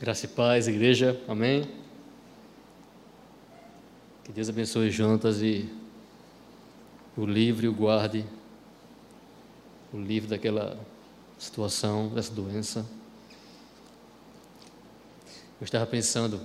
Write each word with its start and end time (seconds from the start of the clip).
Graça 0.00 0.24
e 0.24 0.28
paz, 0.30 0.66
igreja. 0.66 1.20
Amém. 1.28 1.68
Que 4.24 4.32
Deus 4.32 4.48
abençoe 4.48 4.90
Jonas 4.90 5.42
e 5.42 5.68
o 7.14 7.26
livre 7.26 7.68
o 7.68 7.74
guarde, 7.74 8.24
o 9.92 9.98
livre 9.98 10.26
daquela 10.26 10.80
situação, 11.38 12.08
dessa 12.08 12.32
doença. 12.32 12.86
Eu 15.60 15.66
estava 15.66 15.84
pensando 15.84 16.40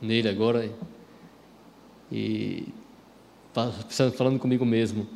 nele 0.00 0.28
agora 0.28 0.68
e 2.10 2.66
falando 4.10 4.40
comigo 4.40 4.66
mesmo 4.66 5.06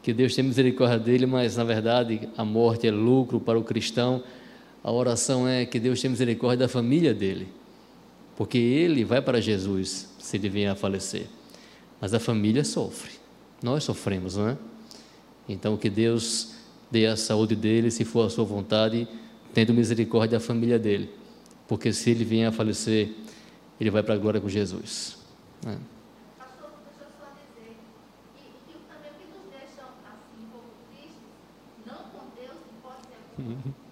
que 0.00 0.12
Deus 0.12 0.32
tem 0.32 0.44
misericórdia 0.44 1.00
dele, 1.00 1.26
mas 1.26 1.56
na 1.56 1.64
verdade 1.64 2.28
a 2.36 2.44
morte 2.44 2.86
é 2.86 2.92
lucro 2.92 3.40
para 3.40 3.58
o 3.58 3.64
cristão 3.64 4.22
a 4.82 4.90
oração 4.90 5.48
é 5.48 5.64
que 5.66 5.80
Deus 5.80 6.00
tenha 6.00 6.10
misericórdia 6.10 6.66
da 6.66 6.68
família 6.68 7.12
dele, 7.12 7.48
porque 8.36 8.58
ele 8.58 9.04
vai 9.04 9.20
para 9.20 9.40
Jesus 9.40 10.08
se 10.18 10.36
ele 10.36 10.48
vier 10.48 10.70
a 10.70 10.76
falecer, 10.76 11.26
mas 12.00 12.14
a 12.14 12.20
família 12.20 12.64
sofre, 12.64 13.12
nós 13.62 13.84
sofremos, 13.84 14.36
não 14.36 14.50
é? 14.50 14.56
Então 15.48 15.76
que 15.76 15.90
Deus 15.90 16.54
dê 16.90 17.06
a 17.06 17.16
saúde 17.16 17.56
dele, 17.56 17.90
se 17.90 18.04
for 18.04 18.26
a 18.26 18.30
sua 18.30 18.44
vontade, 18.44 19.08
tendo 19.52 19.72
misericórdia 19.74 20.38
da 20.38 20.44
família 20.44 20.78
dele, 20.78 21.10
porque 21.66 21.92
se 21.92 22.10
ele 22.10 22.24
vier 22.24 22.48
a 22.48 22.52
falecer, 22.52 23.12
ele 23.80 23.90
vai 23.90 24.02
para 24.02 24.14
a 24.14 24.18
glória 24.18 24.40
com 24.40 24.48
Jesus. 24.48 25.18
Né? 25.64 25.78
Uhum. 33.38 33.74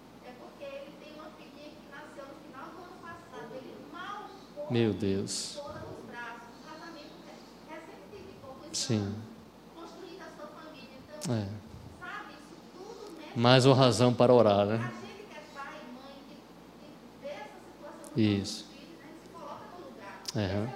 Meu 4.70 4.92
Deus. 4.92 5.60
Sim. 8.72 9.14
É. 11.28 11.46
Mais 13.36 13.66
uma 13.66 13.74
razão 13.74 14.12
para 14.12 14.32
orar, 14.32 14.66
né? 14.66 14.92
Isso. 18.16 18.66
É. 20.36 20.68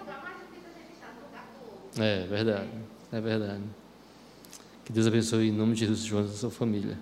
é 1.99 2.27
verdade. 2.27 2.69
É 3.13 3.21
verdade. 3.21 3.63
Que 4.85 4.93
Deus 4.93 5.07
abençoe 5.07 5.49
em 5.49 5.53
nome 5.53 5.75
de 5.75 5.81
Jesus 5.81 6.01
João 6.01 6.25
e 6.25 6.29
sua 6.29 6.51
família. 6.51 6.99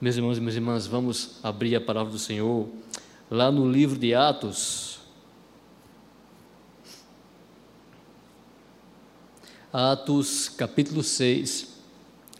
Meus 0.00 0.16
irmãos 0.16 0.38
e 0.38 0.40
minhas 0.40 0.56
irmãs, 0.56 0.86
vamos 0.86 1.38
abrir 1.42 1.76
a 1.76 1.80
palavra 1.80 2.10
do 2.10 2.18
Senhor 2.18 2.68
lá 3.30 3.50
no 3.50 3.70
livro 3.70 3.98
de 3.98 4.14
Atos. 4.14 4.91
Atos 9.72 10.50
capítulo 10.50 11.02
6, 11.02 11.66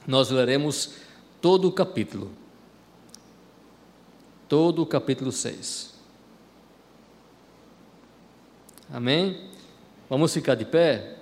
nós 0.06 0.28
leremos 0.28 0.96
todo 1.40 1.66
o 1.66 1.72
capítulo. 1.72 2.30
Todo 4.46 4.82
o 4.82 4.86
capítulo 4.86 5.32
6. 5.32 5.94
Amém? 8.92 9.48
Vamos 10.10 10.34
ficar 10.34 10.54
de 10.56 10.66
pé? 10.66 11.16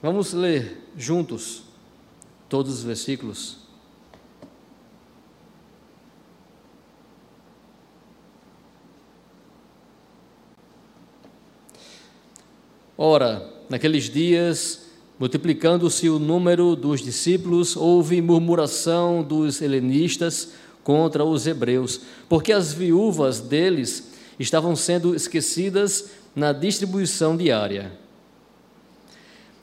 Vamos 0.00 0.32
ler 0.32 0.82
juntos 0.96 1.64
todos 2.48 2.78
os 2.78 2.82
versículos. 2.82 3.63
Ora, 12.96 13.44
naqueles 13.68 14.08
dias, 14.08 14.86
multiplicando-se 15.18 16.08
o 16.08 16.18
número 16.18 16.76
dos 16.76 17.02
discípulos, 17.02 17.76
houve 17.76 18.22
murmuração 18.22 19.22
dos 19.22 19.60
helenistas 19.60 20.52
contra 20.84 21.24
os 21.24 21.46
hebreus, 21.46 22.00
porque 22.28 22.52
as 22.52 22.72
viúvas 22.72 23.40
deles 23.40 24.12
estavam 24.38 24.76
sendo 24.76 25.14
esquecidas 25.14 26.10
na 26.36 26.52
distribuição 26.52 27.36
diária. 27.36 27.92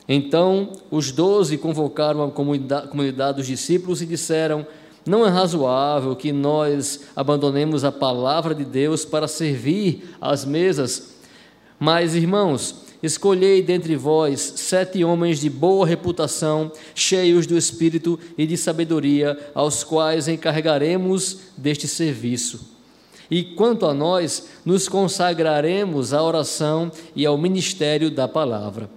Então 0.09 0.73
os 0.89 1.11
doze 1.11 1.57
convocaram 1.57 2.23
a 2.23 2.31
comunidade, 2.31 2.89
comunidade 2.89 3.37
dos 3.37 3.47
discípulos 3.47 4.01
e 4.01 4.05
disseram: 4.05 4.67
Não 5.05 5.25
é 5.25 5.29
razoável 5.29 6.15
que 6.17 6.33
nós 6.33 7.01
abandonemos 7.15 7.85
a 7.85 7.93
palavra 7.93 8.53
de 8.53 8.65
Deus 8.65 9.05
para 9.05 9.27
servir 9.27 10.15
às 10.19 10.43
mesas. 10.43 11.15
Mas, 11.79 12.13
irmãos, 12.13 12.90
Escolhei 13.03 13.63
dentre 13.63 13.95
vós 13.95 14.53
sete 14.57 15.03
homens 15.03 15.39
de 15.39 15.49
boa 15.49 15.87
reputação, 15.87 16.71
cheios 16.93 17.47
do 17.47 17.57
espírito 17.57 18.19
e 18.37 18.45
de 18.45 18.55
sabedoria, 18.55 19.37
aos 19.55 19.83
quais 19.83 20.27
encarregaremos 20.27 21.39
deste 21.57 21.87
serviço. 21.87 22.69
E 23.29 23.43
quanto 23.43 23.85
a 23.85 23.93
nós, 23.93 24.49
nos 24.63 24.87
consagraremos 24.87 26.13
à 26.13 26.21
oração 26.21 26.91
e 27.15 27.25
ao 27.25 27.37
ministério 27.37 28.11
da 28.11 28.27
palavra. 28.27 28.89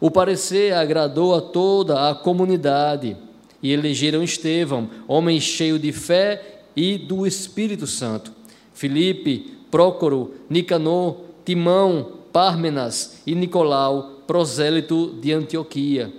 O 0.00 0.10
parecer 0.10 0.72
agradou 0.72 1.34
a 1.34 1.40
toda 1.40 2.08
a 2.08 2.14
comunidade 2.14 3.16
e 3.62 3.72
elegeram 3.72 4.22
Estevão, 4.22 4.88
homem 5.06 5.40
cheio 5.40 5.78
de 5.78 5.92
fé 5.92 6.62
e 6.74 6.96
do 6.96 7.26
Espírito 7.26 7.86
Santo. 7.86 8.32
Filipe, 8.72 9.58
Prócoro, 9.70 10.34
Nicanor, 10.48 11.16
Timão, 11.44 12.17
Pármenas 12.32 13.18
e 13.26 13.34
Nicolau, 13.34 14.22
prosélito 14.26 15.14
de 15.20 15.32
Antioquia. 15.32 16.12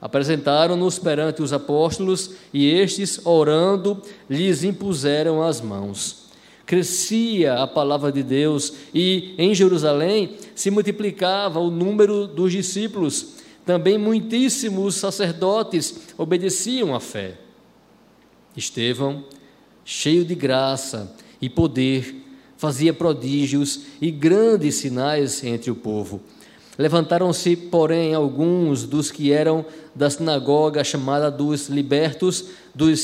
Apresentaram-nos 0.00 0.98
perante 0.98 1.42
os 1.42 1.52
apóstolos 1.52 2.32
e 2.52 2.70
estes, 2.70 3.24
orando, 3.24 4.02
lhes 4.28 4.62
impuseram 4.62 5.42
as 5.42 5.60
mãos. 5.60 6.24
Crescia 6.66 7.54
a 7.54 7.66
palavra 7.66 8.10
de 8.10 8.22
Deus 8.22 8.72
e 8.94 9.34
em 9.36 9.54
Jerusalém 9.54 10.36
se 10.54 10.70
multiplicava 10.70 11.60
o 11.60 11.70
número 11.70 12.26
dos 12.26 12.52
discípulos. 12.52 13.36
Também 13.64 13.96
muitíssimos 13.96 14.94
sacerdotes 14.94 16.14
obedeciam 16.18 16.94
à 16.94 17.00
fé. 17.00 17.38
Estevão, 18.56 19.24
cheio 19.84 20.24
de 20.24 20.34
graça 20.34 21.14
e 21.40 21.48
poder, 21.48 22.23
fazia 22.64 22.94
prodígios 22.94 23.80
e 24.00 24.10
grandes 24.10 24.76
sinais 24.76 25.44
entre 25.44 25.70
o 25.70 25.74
povo. 25.74 26.22
Levantaram-se, 26.78 27.54
porém, 27.54 28.14
alguns 28.14 28.84
dos 28.84 29.10
que 29.10 29.30
eram 29.30 29.66
da 29.94 30.08
sinagoga 30.08 30.82
chamada 30.82 31.30
dos 31.30 31.68
libertos, 31.68 32.46
dos 32.74 33.00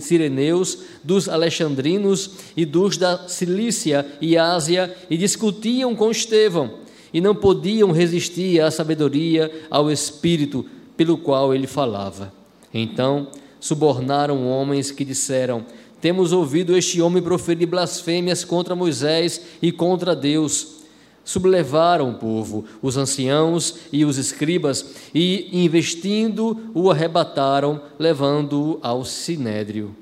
sireneus, 0.00 0.78
dos 1.04 1.28
alexandrinos 1.28 2.30
e 2.56 2.64
dos 2.64 2.96
da 2.96 3.28
Cilícia 3.28 4.06
e 4.18 4.38
Ásia, 4.38 4.96
e 5.10 5.18
discutiam 5.18 5.94
com 5.94 6.10
Estevão, 6.10 6.78
e 7.12 7.20
não 7.20 7.34
podiam 7.34 7.92
resistir 7.92 8.62
à 8.62 8.70
sabedoria, 8.70 9.52
ao 9.70 9.90
espírito 9.90 10.64
pelo 10.96 11.18
qual 11.18 11.54
ele 11.54 11.66
falava. 11.66 12.32
Então 12.72 13.28
subornaram 13.60 14.48
homens 14.48 14.90
que 14.90 15.04
disseram: 15.04 15.66
temos 16.02 16.32
ouvido 16.32 16.76
este 16.76 17.00
homem 17.00 17.22
proferir 17.22 17.68
blasfêmias 17.68 18.44
contra 18.44 18.74
Moisés 18.74 19.40
e 19.62 19.70
contra 19.70 20.16
Deus. 20.16 20.82
Sublevaram 21.24 22.10
o 22.10 22.14
povo, 22.14 22.64
os 22.82 22.96
anciãos 22.96 23.76
e 23.92 24.04
os 24.04 24.18
escribas, 24.18 24.84
e, 25.14 25.48
investindo, 25.64 26.58
o 26.74 26.90
arrebataram, 26.90 27.80
levando-o 28.00 28.80
ao 28.82 29.04
sinédrio. 29.04 29.94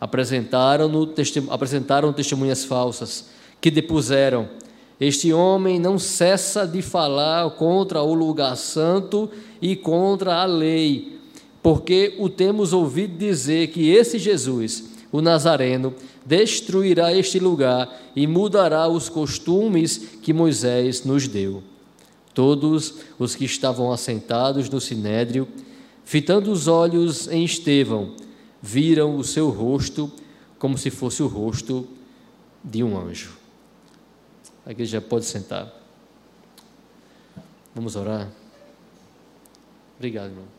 Apresentaram, 0.00 0.88
apresentaram 1.50 2.12
testemunhas 2.12 2.64
falsas, 2.64 3.24
que 3.60 3.72
depuseram: 3.72 4.48
Este 5.00 5.32
homem 5.32 5.80
não 5.80 5.98
cessa 5.98 6.64
de 6.64 6.80
falar 6.80 7.50
contra 7.56 8.00
o 8.02 8.14
lugar 8.14 8.56
santo 8.56 9.28
e 9.60 9.74
contra 9.74 10.36
a 10.36 10.44
lei, 10.44 11.18
porque 11.60 12.14
o 12.20 12.28
temos 12.28 12.72
ouvido 12.72 13.18
dizer 13.18 13.66
que 13.72 13.90
esse 13.90 14.16
Jesus 14.20 14.87
o 15.10 15.20
Nazareno, 15.20 15.94
destruirá 16.24 17.14
este 17.14 17.38
lugar 17.38 17.88
e 18.14 18.26
mudará 18.26 18.86
os 18.88 19.08
costumes 19.08 19.98
que 20.22 20.32
Moisés 20.32 21.04
nos 21.04 21.26
deu. 21.26 21.62
Todos 22.34 22.94
os 23.18 23.34
que 23.34 23.44
estavam 23.44 23.92
assentados 23.92 24.68
no 24.68 24.80
sinédrio, 24.80 25.48
fitando 26.04 26.52
os 26.52 26.68
olhos 26.68 27.26
em 27.28 27.44
Estevão, 27.44 28.14
viram 28.62 29.16
o 29.16 29.24
seu 29.24 29.48
rosto 29.50 30.10
como 30.58 30.76
se 30.76 30.90
fosse 30.90 31.22
o 31.22 31.26
rosto 31.26 31.86
de 32.62 32.82
um 32.82 32.98
anjo. 32.98 33.36
A 34.66 34.70
igreja 34.70 35.00
pode 35.00 35.24
sentar. 35.24 35.72
Vamos 37.74 37.96
orar. 37.96 38.28
Obrigado, 39.96 40.30
irmão. 40.30 40.57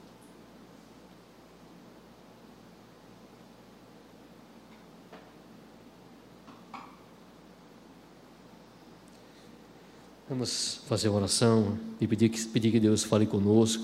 Vamos 10.29 10.81
fazer 10.85 11.09
uma 11.09 11.17
oração 11.17 11.75
e 11.99 12.05
pedir 12.05 12.29
que, 12.29 12.39
pedir 12.45 12.71
que 12.71 12.79
Deus 12.79 13.03
fale 13.03 13.25
conosco. 13.25 13.83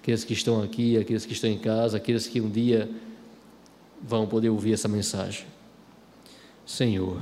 Aqueles 0.00 0.22
que 0.22 0.32
estão 0.32 0.62
aqui, 0.62 0.96
aqueles 0.96 1.26
que 1.26 1.32
estão 1.32 1.50
em 1.50 1.58
casa, 1.58 1.96
aqueles 1.96 2.28
que 2.28 2.40
um 2.40 2.48
dia 2.48 2.88
vão 4.00 4.24
poder 4.28 4.50
ouvir 4.50 4.74
essa 4.74 4.86
mensagem. 4.86 5.46
Senhor, 6.64 7.20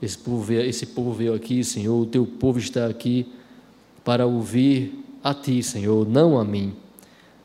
esse 0.00 0.16
povo, 0.16 0.42
veio, 0.42 0.62
esse 0.62 0.86
povo 0.86 1.12
veio 1.12 1.34
aqui, 1.34 1.62
Senhor, 1.62 2.00
o 2.00 2.06
teu 2.06 2.24
povo 2.24 2.58
está 2.58 2.86
aqui 2.86 3.30
para 4.02 4.24
ouvir 4.24 4.98
a 5.22 5.34
Ti, 5.34 5.62
Senhor, 5.62 6.08
não 6.08 6.40
a 6.40 6.44
mim, 6.44 6.74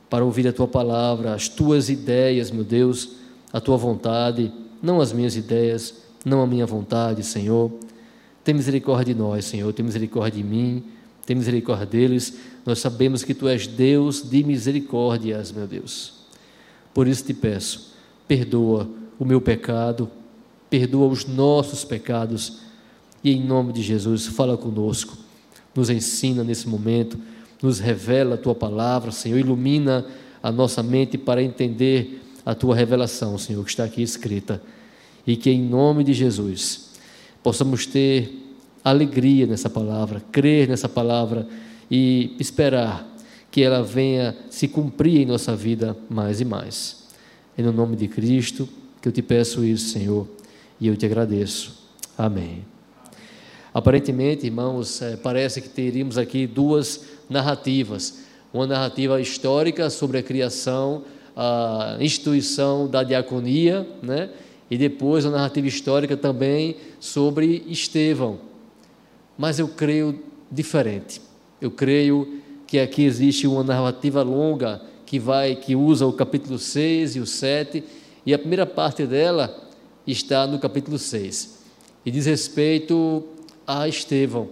para 0.09 0.23
ouvir 0.23 0.47
a 0.47 0.53
Tua 0.53 0.69
palavra, 0.69 1.33
as 1.33 1.49
Tuas 1.49 1.89
ideias, 1.89 2.49
meu 2.49 2.63
Deus, 2.63 3.09
a 3.51 3.59
Tua 3.59 3.75
vontade, 3.75 4.53
não 4.81 5.01
as 5.01 5.11
minhas 5.11 5.35
ideias, 5.35 5.95
não 6.23 6.41
a 6.41 6.47
minha 6.47 6.65
vontade, 6.65 7.25
Senhor. 7.25 7.69
Tem 8.47 8.55
misericórdia 8.55 9.13
de 9.13 9.19
nós, 9.19 9.43
Senhor, 9.43 9.73
tem 9.73 9.85
misericórdia 9.85 10.41
de 10.41 10.47
mim, 10.47 10.81
tem 11.25 11.35
misericórdia 11.35 11.85
deles. 11.85 12.37
Nós 12.65 12.79
sabemos 12.79 13.21
que 13.21 13.33
Tu 13.33 13.45
és 13.45 13.67
Deus 13.67 14.21
de 14.21 14.41
misericórdias, 14.41 15.51
meu 15.51 15.67
Deus. 15.67 16.13
Por 16.93 17.09
isso 17.09 17.25
te 17.25 17.33
peço, 17.33 17.91
perdoa 18.25 18.89
o 19.19 19.25
meu 19.25 19.41
pecado, 19.41 20.09
perdoa 20.69 21.07
os 21.09 21.25
nossos 21.25 21.83
pecados 21.83 22.59
e 23.21 23.33
em 23.33 23.43
nome 23.43 23.73
de 23.73 23.81
Jesus, 23.81 24.27
fala 24.27 24.55
conosco, 24.55 25.17
nos 25.75 25.89
ensina 25.89 26.41
nesse 26.41 26.69
momento, 26.69 27.19
nos 27.61 27.79
revela 27.79 28.35
a 28.35 28.37
tua 28.37 28.55
palavra, 28.55 29.11
Senhor, 29.11 29.39
ilumina 29.39 30.05
a 30.41 30.53
nossa 30.53 30.81
mente 30.81 31.17
para 31.17 31.43
entender 31.43 32.23
a 32.45 32.55
tua 32.55 32.77
revelação, 32.77 33.37
Senhor, 33.37 33.61
que 33.65 33.71
está 33.71 33.83
aqui 33.83 34.01
escrita, 34.01 34.63
e 35.25 35.35
que 35.35 35.49
em 35.49 35.61
nome 35.61 36.01
de 36.01 36.13
Jesus 36.13 36.86
possamos 37.47 37.85
ter 37.85 38.29
alegria 38.83 39.47
nessa 39.47 39.69
palavra, 39.69 40.21
crer 40.33 40.67
nessa 40.67 40.89
palavra 40.89 41.47
e 41.89 42.35
esperar 42.37 43.07
que 43.49 43.63
ela 43.63 43.81
venha 43.81 44.35
se 44.49 44.67
cumprir 44.67 45.21
em 45.21 45.25
nossa 45.25 45.55
vida 45.55 45.95
mais 46.09 46.41
e 46.41 46.45
mais. 46.45 47.05
Em 47.57 47.63
nome 47.63 47.95
de 47.95 48.09
Cristo, 48.09 48.67
que 49.01 49.07
eu 49.07 49.13
te 49.13 49.21
peço 49.21 49.63
isso, 49.63 49.93
Senhor 49.93 50.27
e 50.77 50.87
eu 50.87 50.97
te 50.97 51.05
agradeço. 51.05 51.73
Amém. 52.17 52.65
Aparentemente, 53.73 54.45
irmãos, 54.45 55.01
é, 55.01 55.15
parece 55.15 55.61
que 55.61 55.69
teríamos 55.69 56.17
aqui 56.17 56.45
duas 56.45 57.05
narrativas: 57.29 58.25
uma 58.53 58.67
narrativa 58.67 59.21
histórica 59.21 59.89
sobre 59.89 60.17
a 60.17 60.21
criação, 60.21 61.05
a 61.33 61.95
instituição 62.01 62.89
da 62.89 63.03
diaconia, 63.03 63.87
né? 64.03 64.31
E 64.69 64.77
depois 64.77 65.25
uma 65.25 65.37
narrativa 65.37 65.67
histórica 65.67 66.17
também 66.17 66.75
sobre 66.99 67.63
Estevão. 67.67 68.39
Mas 69.37 69.59
eu 69.59 69.67
creio 69.67 70.23
diferente. 70.51 71.21
Eu 71.61 71.71
creio 71.71 72.41
que 72.65 72.79
aqui 72.79 73.03
existe 73.03 73.47
uma 73.47 73.63
narrativa 73.63 74.21
longa 74.21 74.81
que 75.05 75.17
vai 75.17 75.55
que 75.55 75.73
usa 75.73 76.05
o 76.05 76.11
capítulo 76.11 76.59
6 76.59 77.15
e 77.15 77.19
o 77.21 77.25
7, 77.25 77.83
e 78.25 78.33
a 78.33 78.37
primeira 78.37 78.65
parte 78.65 79.05
dela 79.05 79.69
está 80.05 80.45
no 80.45 80.59
capítulo 80.59 80.99
6. 80.99 81.59
E 82.05 82.11
diz 82.11 82.25
respeito 82.25 83.23
a 83.65 83.87
Estevão, 83.87 84.49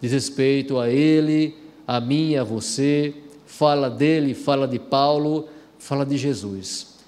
diz 0.00 0.10
respeito 0.10 0.78
a 0.78 0.90
ele, 0.90 1.56
a 1.86 2.00
mim, 2.00 2.34
a 2.34 2.42
você, 2.42 3.14
fala 3.46 3.88
dele, 3.88 4.34
fala 4.34 4.66
de 4.66 4.80
Paulo, 4.80 5.48
fala 5.78 6.04
de 6.04 6.16
Jesus. 6.16 6.98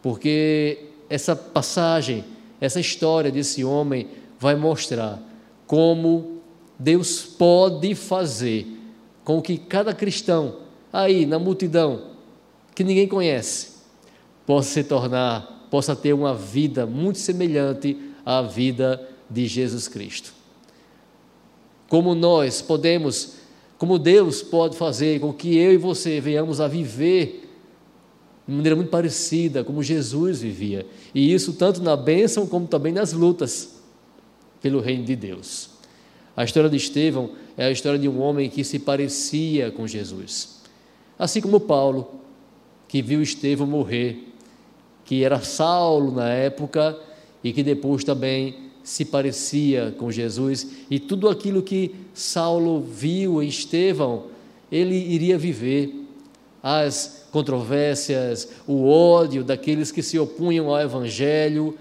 Porque 0.00 0.91
essa 1.14 1.36
passagem, 1.36 2.24
essa 2.60 2.80
história 2.80 3.30
desse 3.30 3.62
homem 3.64 4.08
vai 4.38 4.54
mostrar 4.54 5.22
como 5.66 6.40
Deus 6.78 7.22
pode 7.22 7.94
fazer 7.94 8.66
com 9.22 9.40
que 9.40 9.58
cada 9.58 9.94
cristão, 9.94 10.56
aí 10.92 11.26
na 11.26 11.38
multidão, 11.38 12.12
que 12.74 12.82
ninguém 12.82 13.06
conhece, 13.06 13.72
possa 14.46 14.70
se 14.70 14.84
tornar 14.84 15.52
possa 15.72 15.96
ter 15.96 16.12
uma 16.12 16.34
vida 16.34 16.84
muito 16.84 17.18
semelhante 17.18 17.96
à 18.26 18.42
vida 18.42 19.08
de 19.30 19.46
Jesus 19.46 19.88
Cristo. 19.88 20.34
Como 21.88 22.14
nós 22.14 22.60
podemos, 22.60 23.36
como 23.78 23.98
Deus 23.98 24.42
pode 24.42 24.76
fazer 24.76 25.18
com 25.18 25.32
que 25.32 25.56
eu 25.56 25.72
e 25.72 25.78
você 25.78 26.20
venhamos 26.20 26.60
a 26.60 26.68
viver 26.68 27.41
de 28.46 28.54
maneira 28.54 28.76
muito 28.76 28.90
parecida 28.90 29.62
como 29.62 29.82
Jesus 29.82 30.40
vivia. 30.40 30.86
E 31.14 31.32
isso 31.32 31.52
tanto 31.52 31.82
na 31.82 31.96
bênção 31.96 32.46
como 32.46 32.66
também 32.66 32.92
nas 32.92 33.12
lutas 33.12 33.80
pelo 34.60 34.80
reino 34.80 35.04
de 35.04 35.16
Deus. 35.16 35.70
A 36.36 36.44
história 36.44 36.70
de 36.70 36.76
Estevão 36.76 37.30
é 37.56 37.66
a 37.66 37.70
história 37.70 37.98
de 37.98 38.08
um 38.08 38.20
homem 38.20 38.48
que 38.48 38.64
se 38.64 38.78
parecia 38.78 39.70
com 39.70 39.86
Jesus. 39.86 40.60
Assim 41.18 41.40
como 41.40 41.60
Paulo, 41.60 42.20
que 42.88 43.02
viu 43.02 43.22
Estevão 43.22 43.66
morrer 43.66 44.32
que 45.04 45.24
era 45.24 45.40
Saulo 45.40 46.12
na 46.12 46.28
época 46.28 46.98
e 47.42 47.52
que 47.52 47.62
depois 47.62 48.04
também 48.04 48.70
se 48.82 49.04
parecia 49.04 49.94
com 49.96 50.10
Jesus, 50.10 50.66
e 50.90 50.98
tudo 50.98 51.28
aquilo 51.28 51.62
que 51.62 51.94
Saulo 52.12 52.80
viu 52.80 53.42
em 53.42 53.46
Estevão, 53.46 54.24
ele 54.70 54.96
iria 54.96 55.38
viver. 55.38 55.94
As 56.62 57.21
controvérsias, 57.32 58.48
o 58.66 58.86
ódio 58.86 59.42
daqueles 59.42 59.90
que 59.90 60.02
se 60.02 60.18
opunham 60.18 60.68
ao 60.68 60.80
Evangelho, 60.80 61.76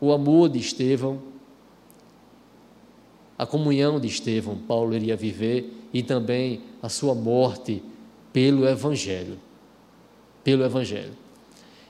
o 0.00 0.10
amor 0.12 0.48
de 0.48 0.58
Estevão, 0.58 1.20
a 3.36 3.46
comunhão 3.46 4.00
de 4.00 4.08
Estevão, 4.08 4.56
Paulo 4.56 4.96
iria 4.96 5.14
viver, 5.14 5.72
e 5.92 6.02
também 6.02 6.62
a 6.82 6.88
sua 6.88 7.14
morte 7.14 7.82
pelo 8.32 8.66
Evangelho. 8.66 9.38
Pelo 10.42 10.64
Evangelho. 10.64 11.12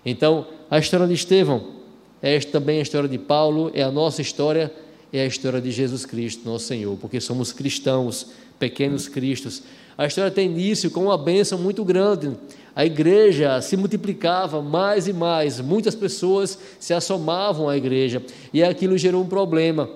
Então, 0.05 0.47
a 0.70 0.79
história 0.79 1.06
de 1.06 1.15
Estevão 1.15 1.79
é 2.20 2.38
também 2.41 2.81
a 2.81 2.82
história 2.82 3.09
de 3.09 3.19
Paulo, 3.19 3.70
é 3.75 3.82
a 3.82 3.91
nossa 3.91 4.20
história, 4.20 4.73
é 5.12 5.22
a 5.22 5.26
história 5.26 5.60
de 5.60 5.70
Jesus 5.70 6.05
Cristo, 6.05 6.49
nosso 6.49 6.66
Senhor, 6.66 6.96
porque 6.99 7.20
somos 7.20 7.53
cristãos, 7.53 8.27
pequenos 8.58 9.08
cristos. 9.08 9.62
A 9.96 10.06
história 10.06 10.31
tem 10.31 10.50
início 10.50 10.91
com 10.91 11.05
uma 11.05 11.19
bênção 11.19 11.58
muito 11.58 11.84
grande. 11.84 12.36
A 12.74 12.84
igreja 12.84 13.60
se 13.60 13.77
multiplicava 13.77 14.62
mais 14.62 15.08
e 15.08 15.12
mais, 15.12 15.60
muitas 15.60 15.94
pessoas 15.94 16.58
se 16.79 16.94
assomavam 16.94 17.69
à 17.69 17.77
igreja, 17.77 18.22
e 18.53 18.62
aquilo 18.62 18.96
gerou 18.98 19.22
um 19.22 19.29
problema. 19.29 19.91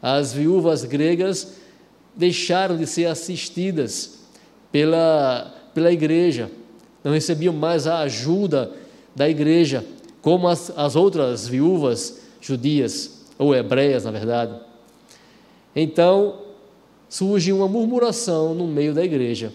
As 0.00 0.32
viúvas 0.32 0.84
gregas 0.84 1.54
deixaram 2.16 2.76
de 2.76 2.86
ser 2.86 3.06
assistidas 3.06 4.20
pela, 4.70 5.54
pela 5.74 5.92
igreja, 5.92 6.50
não 7.04 7.12
recebiam 7.12 7.52
mais 7.52 7.86
a 7.86 7.98
ajuda 8.00 8.72
da 9.14 9.28
igreja, 9.28 9.84
como 10.22 10.48
as, 10.48 10.72
as 10.76 10.96
outras 10.96 11.46
viúvas 11.46 12.20
judias, 12.40 13.21
ou 13.42 13.54
hebreias, 13.54 14.04
na 14.04 14.10
verdade. 14.10 14.54
Então, 15.74 16.38
surge 17.08 17.52
uma 17.52 17.68
murmuração 17.68 18.54
no 18.54 18.66
meio 18.66 18.94
da 18.94 19.04
igreja. 19.04 19.52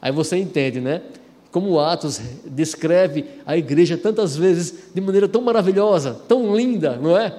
Aí 0.00 0.10
você 0.10 0.36
entende, 0.36 0.80
né? 0.80 1.02
Como 1.50 1.78
Atos 1.78 2.20
descreve 2.44 3.24
a 3.46 3.56
igreja 3.56 3.96
tantas 3.96 4.36
vezes 4.36 4.90
de 4.94 5.00
maneira 5.00 5.28
tão 5.28 5.40
maravilhosa, 5.40 6.20
tão 6.28 6.54
linda, 6.56 6.96
não 6.96 7.16
é? 7.16 7.34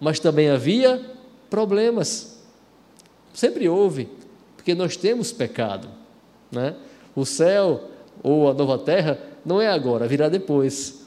Mas 0.00 0.18
também 0.18 0.48
havia 0.48 1.00
problemas. 1.50 2.40
Sempre 3.32 3.68
houve, 3.68 4.08
porque 4.56 4.74
nós 4.74 4.96
temos 4.96 5.32
pecado, 5.32 5.88
né? 6.50 6.74
O 7.14 7.24
céu 7.24 7.90
ou 8.22 8.50
a 8.50 8.54
nova 8.54 8.78
terra 8.78 9.18
não 9.44 9.60
é 9.60 9.68
agora, 9.68 10.08
virá 10.08 10.28
depois. 10.28 11.04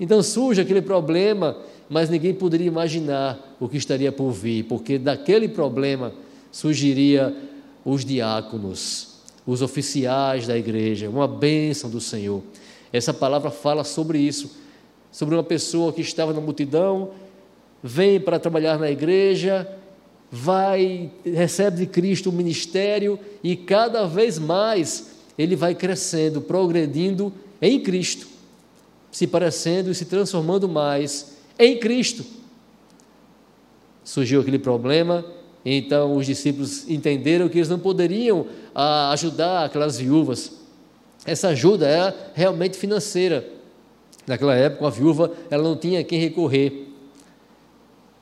Então 0.00 0.22
surge 0.22 0.60
aquele 0.60 0.82
problema, 0.82 1.58
mas 1.88 2.08
ninguém 2.08 2.34
poderia 2.34 2.66
imaginar 2.66 3.56
o 3.60 3.68
que 3.68 3.76
estaria 3.76 4.10
por 4.10 4.30
vir, 4.30 4.64
porque 4.64 4.98
daquele 4.98 5.48
problema 5.48 6.12
surgiria 6.50 7.34
os 7.84 8.04
diáconos, 8.04 9.14
os 9.46 9.60
oficiais 9.60 10.46
da 10.46 10.56
igreja, 10.56 11.10
uma 11.10 11.28
bênção 11.28 11.90
do 11.90 12.00
Senhor. 12.00 12.42
Essa 12.92 13.12
palavra 13.12 13.50
fala 13.50 13.84
sobre 13.84 14.18
isso, 14.18 14.50
sobre 15.12 15.34
uma 15.34 15.44
pessoa 15.44 15.92
que 15.92 16.00
estava 16.00 16.32
na 16.32 16.40
multidão, 16.40 17.10
vem 17.82 18.18
para 18.18 18.38
trabalhar 18.38 18.78
na 18.78 18.90
igreja, 18.90 19.68
vai, 20.30 21.10
recebe 21.24 21.78
de 21.78 21.86
Cristo 21.86 22.30
o 22.30 22.32
ministério 22.32 23.18
e 23.42 23.54
cada 23.54 24.06
vez 24.06 24.38
mais 24.38 25.10
ele 25.36 25.54
vai 25.54 25.74
crescendo, 25.74 26.40
progredindo 26.40 27.32
em 27.60 27.80
Cristo, 27.80 28.26
se 29.12 29.26
parecendo 29.26 29.90
e 29.90 29.94
se 29.94 30.06
transformando 30.06 30.68
mais 30.68 31.33
em 31.58 31.78
Cristo. 31.78 32.24
Surgiu 34.02 34.40
aquele 34.40 34.58
problema, 34.58 35.24
então 35.64 36.16
os 36.16 36.26
discípulos 36.26 36.88
entenderam 36.88 37.48
que 37.48 37.58
eles 37.58 37.68
não 37.68 37.78
poderiam 37.78 38.46
ah, 38.74 39.10
ajudar 39.12 39.64
aquelas 39.64 39.98
viúvas. 39.98 40.52
Essa 41.24 41.48
ajuda 41.48 41.86
era 41.86 42.32
realmente 42.34 42.76
financeira. 42.76 43.48
Naquela 44.26 44.54
época, 44.54 44.86
a 44.86 44.90
viúva 44.90 45.32
ela 45.50 45.62
não 45.62 45.76
tinha 45.76 46.04
quem 46.04 46.18
recorrer. 46.18 46.88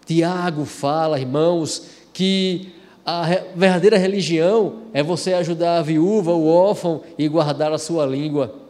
Tiago 0.04 0.64
fala, 0.64 1.18
irmãos, 1.18 1.86
que 2.12 2.72
a 3.04 3.24
verdadeira 3.56 3.98
religião 3.98 4.82
é 4.92 5.02
você 5.02 5.32
ajudar 5.34 5.78
a 5.78 5.82
viúva, 5.82 6.32
o 6.32 6.46
órfão 6.46 7.02
e 7.18 7.26
guardar 7.28 7.72
a 7.72 7.78
sua 7.78 8.06
língua. 8.06 8.61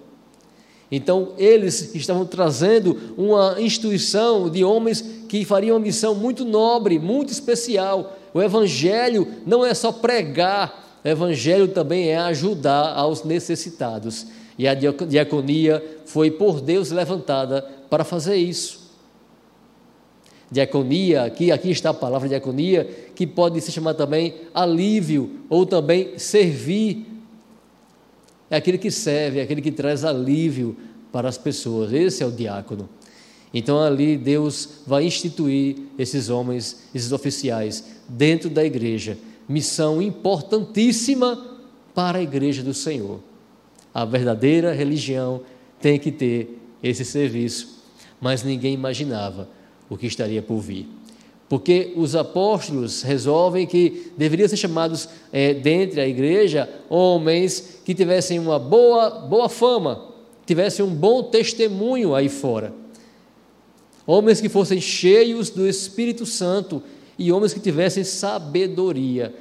Então, 0.94 1.32
eles 1.38 1.94
estavam 1.94 2.26
trazendo 2.26 3.14
uma 3.16 3.56
instituição 3.58 4.50
de 4.50 4.62
homens 4.62 5.02
que 5.26 5.42
fariam 5.42 5.76
uma 5.76 5.82
missão 5.82 6.14
muito 6.14 6.44
nobre, 6.44 6.98
muito 6.98 7.32
especial. 7.32 8.18
O 8.34 8.42
Evangelho 8.42 9.26
não 9.46 9.64
é 9.64 9.72
só 9.72 9.90
pregar, 9.90 11.00
o 11.02 11.08
Evangelho 11.08 11.68
também 11.68 12.10
é 12.10 12.18
ajudar 12.18 12.92
aos 12.92 13.24
necessitados. 13.24 14.26
E 14.58 14.68
a 14.68 14.74
diaconia 14.74 15.82
foi 16.04 16.30
por 16.30 16.60
Deus 16.60 16.90
levantada 16.90 17.66
para 17.88 18.04
fazer 18.04 18.36
isso. 18.36 18.82
Diaconia, 20.50 21.22
aqui, 21.22 21.50
aqui 21.50 21.70
está 21.70 21.88
a 21.88 21.94
palavra 21.94 22.28
diaconia, 22.28 22.84
que 23.14 23.26
pode 23.26 23.58
se 23.62 23.72
chamar 23.72 23.94
também 23.94 24.34
alívio 24.52 25.40
ou 25.48 25.64
também 25.64 26.18
servir. 26.18 27.06
É 28.52 28.56
aquele 28.56 28.76
que 28.76 28.90
serve, 28.90 29.38
é 29.38 29.42
aquele 29.42 29.62
que 29.62 29.72
traz 29.72 30.04
alívio 30.04 30.76
para 31.10 31.26
as 31.26 31.38
pessoas. 31.38 31.90
Esse 31.90 32.22
é 32.22 32.26
o 32.26 32.30
diácono. 32.30 32.86
Então 33.54 33.80
ali 33.80 34.14
Deus 34.14 34.82
vai 34.86 35.06
instituir 35.06 35.76
esses 35.98 36.28
homens, 36.28 36.82
esses 36.94 37.12
oficiais, 37.12 37.82
dentro 38.06 38.50
da 38.50 38.62
igreja. 38.62 39.16
Missão 39.48 40.02
importantíssima 40.02 41.42
para 41.94 42.18
a 42.18 42.22
igreja 42.22 42.62
do 42.62 42.74
Senhor. 42.74 43.20
A 43.94 44.04
verdadeira 44.04 44.74
religião 44.74 45.40
tem 45.80 45.98
que 45.98 46.12
ter 46.12 46.58
esse 46.82 47.06
serviço, 47.06 47.82
mas 48.20 48.42
ninguém 48.42 48.74
imaginava 48.74 49.48
o 49.88 49.96
que 49.96 50.06
estaria 50.06 50.42
por 50.42 50.60
vir. 50.60 50.86
Porque 51.52 51.92
os 51.96 52.16
apóstolos 52.16 53.02
resolvem 53.02 53.66
que 53.66 54.10
deveriam 54.16 54.48
ser 54.48 54.56
chamados 54.56 55.06
é, 55.30 55.52
dentre 55.52 56.00
a 56.00 56.08
igreja 56.08 56.66
homens 56.88 57.82
que 57.84 57.94
tivessem 57.94 58.38
uma 58.38 58.58
boa, 58.58 59.10
boa 59.10 59.50
fama, 59.50 60.14
tivessem 60.46 60.82
um 60.82 60.88
bom 60.88 61.24
testemunho 61.24 62.14
aí 62.14 62.30
fora. 62.30 62.72
Homens 64.06 64.40
que 64.40 64.48
fossem 64.48 64.80
cheios 64.80 65.50
do 65.50 65.68
Espírito 65.68 66.24
Santo 66.24 66.82
e 67.18 67.30
homens 67.30 67.52
que 67.52 67.60
tivessem 67.60 68.02
sabedoria 68.02 69.34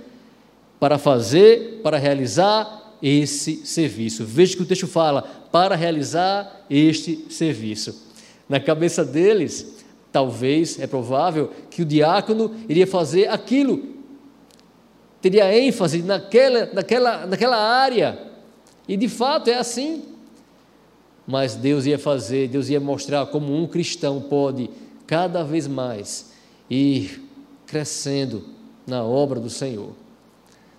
para 0.81 0.97
fazer, 0.97 1.79
para 1.81 1.97
realizar 1.97 2.93
esse 3.01 3.65
serviço. 3.65 4.25
Veja 4.25 4.57
que 4.57 4.63
o 4.63 4.65
texto 4.65 4.85
fala: 4.85 5.21
para 5.49 5.77
realizar 5.77 6.65
este 6.69 7.25
serviço. 7.29 8.03
Na 8.49 8.59
cabeça 8.59 9.05
deles, 9.05 9.80
Talvez, 10.11 10.79
é 10.79 10.85
provável, 10.85 11.51
que 11.69 11.81
o 11.81 11.85
diácono 11.85 12.53
iria 12.67 12.85
fazer 12.85 13.29
aquilo, 13.29 13.81
teria 15.21 15.57
ênfase 15.57 16.01
naquela, 16.01 16.65
naquela, 16.73 17.25
naquela 17.25 17.57
área, 17.57 18.19
e 18.87 18.97
de 18.97 19.07
fato 19.07 19.49
é 19.49 19.57
assim. 19.57 20.03
Mas 21.25 21.55
Deus 21.55 21.85
ia 21.85 21.97
fazer, 21.97 22.49
Deus 22.49 22.67
ia 22.67 22.79
mostrar 22.79 23.25
como 23.27 23.55
um 23.55 23.67
cristão 23.67 24.19
pode 24.19 24.69
cada 25.07 25.43
vez 25.43 25.67
mais 25.67 26.31
ir 26.69 27.23
crescendo 27.65 28.43
na 28.85 29.03
obra 29.03 29.39
do 29.39 29.49
Senhor, 29.49 29.93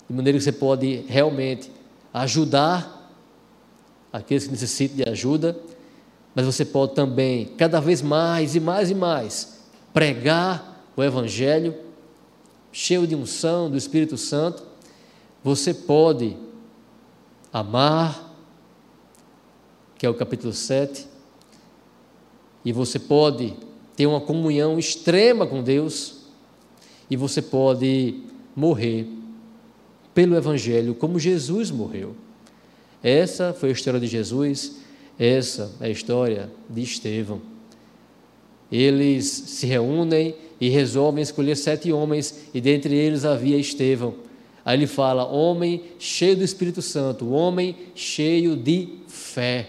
de 0.08 0.14
maneira 0.14 0.36
que 0.36 0.44
você 0.44 0.52
pode 0.52 1.04
realmente 1.08 1.70
ajudar 2.12 3.10
aqueles 4.12 4.44
que 4.44 4.50
necessitam 4.50 4.96
de 4.96 5.08
ajuda 5.08 5.56
mas 6.34 6.46
você 6.46 6.64
pode 6.64 6.94
também, 6.94 7.46
cada 7.58 7.80
vez 7.80 8.00
mais 8.00 8.54
e 8.54 8.60
mais 8.60 8.90
e 8.90 8.94
mais, 8.94 9.58
pregar 9.92 10.84
o 10.96 11.02
Evangelho, 11.02 11.74
cheio 12.72 13.06
de 13.06 13.14
unção 13.14 13.70
do 13.70 13.76
Espírito 13.76 14.16
Santo. 14.16 14.62
Você 15.44 15.74
pode 15.74 16.36
amar, 17.52 18.34
que 19.98 20.06
é 20.06 20.08
o 20.08 20.14
capítulo 20.14 20.52
7, 20.52 21.06
e 22.64 22.72
você 22.72 22.98
pode 22.98 23.54
ter 23.94 24.06
uma 24.06 24.20
comunhão 24.20 24.78
extrema 24.78 25.46
com 25.46 25.62
Deus, 25.62 26.22
e 27.10 27.16
você 27.16 27.42
pode 27.42 28.22
morrer 28.56 29.06
pelo 30.14 30.34
Evangelho 30.34 30.94
como 30.94 31.18
Jesus 31.18 31.70
morreu. 31.70 32.16
Essa 33.02 33.52
foi 33.52 33.70
a 33.70 33.72
história 33.72 34.00
de 34.00 34.06
Jesus 34.06 34.81
essa 35.18 35.70
é 35.80 35.86
a 35.86 35.90
história 35.90 36.50
de 36.68 36.82
Estevão. 36.82 37.40
Eles 38.70 39.26
se 39.26 39.66
reúnem 39.66 40.34
e 40.60 40.68
resolvem 40.68 41.22
escolher 41.22 41.56
sete 41.56 41.92
homens, 41.92 42.44
e 42.54 42.60
dentre 42.60 42.94
eles 42.94 43.24
havia 43.24 43.58
Estevão. 43.58 44.14
Aí 44.64 44.78
ele 44.78 44.86
fala: 44.86 45.26
homem 45.26 45.82
cheio 45.98 46.36
do 46.36 46.44
Espírito 46.44 46.80
Santo, 46.80 47.30
homem 47.30 47.76
cheio 47.94 48.56
de 48.56 48.88
fé. 49.08 49.68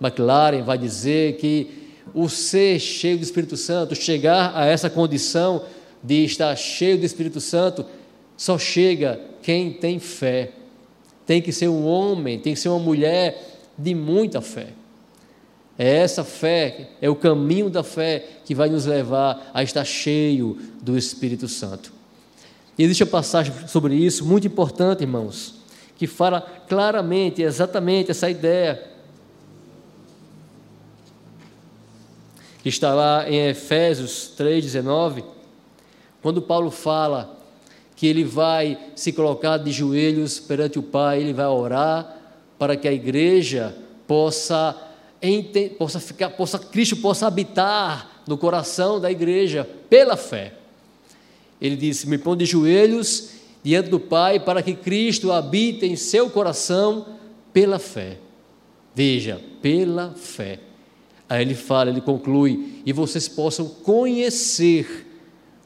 McLaren 0.00 0.62
vai 0.62 0.76
dizer 0.76 1.36
que 1.36 1.68
o 2.14 2.28
ser 2.28 2.78
cheio 2.78 3.18
do 3.18 3.22
Espírito 3.22 3.56
Santo, 3.56 3.94
chegar 3.94 4.52
a 4.54 4.66
essa 4.66 4.88
condição 4.88 5.64
de 6.02 6.24
estar 6.24 6.54
cheio 6.56 6.98
do 6.98 7.04
Espírito 7.04 7.40
Santo, 7.40 7.84
só 8.36 8.58
chega 8.58 9.20
quem 9.42 9.72
tem 9.72 9.98
fé. 9.98 10.52
Tem 11.24 11.42
que 11.42 11.52
ser 11.52 11.68
um 11.68 11.84
homem, 11.84 12.38
tem 12.38 12.54
que 12.54 12.60
ser 12.60 12.68
uma 12.68 12.78
mulher 12.78 13.55
de 13.76 13.94
muita 13.94 14.40
fé. 14.40 14.68
É 15.78 15.96
essa 15.98 16.24
fé, 16.24 16.90
é 17.02 17.10
o 17.10 17.14
caminho 17.14 17.68
da 17.68 17.82
fé 17.82 18.40
que 18.44 18.54
vai 18.54 18.70
nos 18.70 18.86
levar 18.86 19.50
a 19.52 19.62
estar 19.62 19.84
cheio 19.84 20.58
do 20.80 20.96
Espírito 20.96 21.48
Santo. 21.48 21.92
E 22.78 22.82
existe 22.82 23.02
uma 23.02 23.10
passagem 23.10 23.52
sobre 23.68 23.94
isso 23.94 24.24
muito 24.24 24.46
importante, 24.46 25.02
irmãos, 25.02 25.54
que 25.96 26.06
fala 26.06 26.40
claramente, 26.66 27.42
exatamente 27.42 28.10
essa 28.10 28.28
ideia. 28.30 28.82
Que 32.62 32.70
está 32.70 32.94
lá 32.94 33.28
em 33.28 33.48
Efésios 33.48 34.32
3,19, 34.38 35.24
quando 36.22 36.40
Paulo 36.42 36.70
fala 36.70 37.36
que 37.94 38.06
ele 38.06 38.24
vai 38.24 38.78
se 38.94 39.12
colocar 39.12 39.58
de 39.58 39.70
joelhos 39.72 40.40
perante 40.40 40.78
o 40.78 40.82
Pai, 40.82 41.20
ele 41.20 41.32
vai 41.32 41.46
orar 41.46 42.15
para 42.58 42.76
que 42.76 42.88
a 42.88 42.92
igreja 42.92 43.76
possa, 44.06 44.76
possa 45.78 46.00
ficar, 46.00 46.30
possa 46.30 46.58
Cristo 46.58 46.96
possa 46.96 47.26
habitar 47.26 48.22
no 48.26 48.36
coração 48.38 49.00
da 49.00 49.10
igreja 49.10 49.68
pela 49.88 50.16
fé. 50.16 50.54
Ele 51.60 51.76
disse: 51.76 52.08
"Me 52.08 52.18
põe 52.18 52.36
de 52.36 52.44
joelhos 52.44 53.30
diante 53.62 53.88
do 53.88 54.00
Pai 54.00 54.40
para 54.40 54.62
que 54.62 54.74
Cristo 54.74 55.32
habite 55.32 55.86
em 55.86 55.96
seu 55.96 56.30
coração 56.30 57.06
pela 57.52 57.78
fé". 57.78 58.18
Veja, 58.94 59.40
pela 59.60 60.12
fé. 60.14 60.60
Aí 61.28 61.42
ele 61.42 61.54
fala, 61.54 61.90
ele 61.90 62.00
conclui: 62.00 62.82
"E 62.86 62.92
vocês 62.92 63.28
possam 63.28 63.68
conhecer 63.68 65.06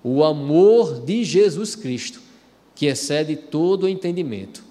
o 0.03 0.25
amor 0.25 1.01
de 1.01 1.25
Jesus 1.25 1.77
Cristo, 1.77 2.21
que 2.75 2.87
excede 2.87 3.37
todo 3.37 3.85
o 3.85 3.89
entendimento, 3.89 4.65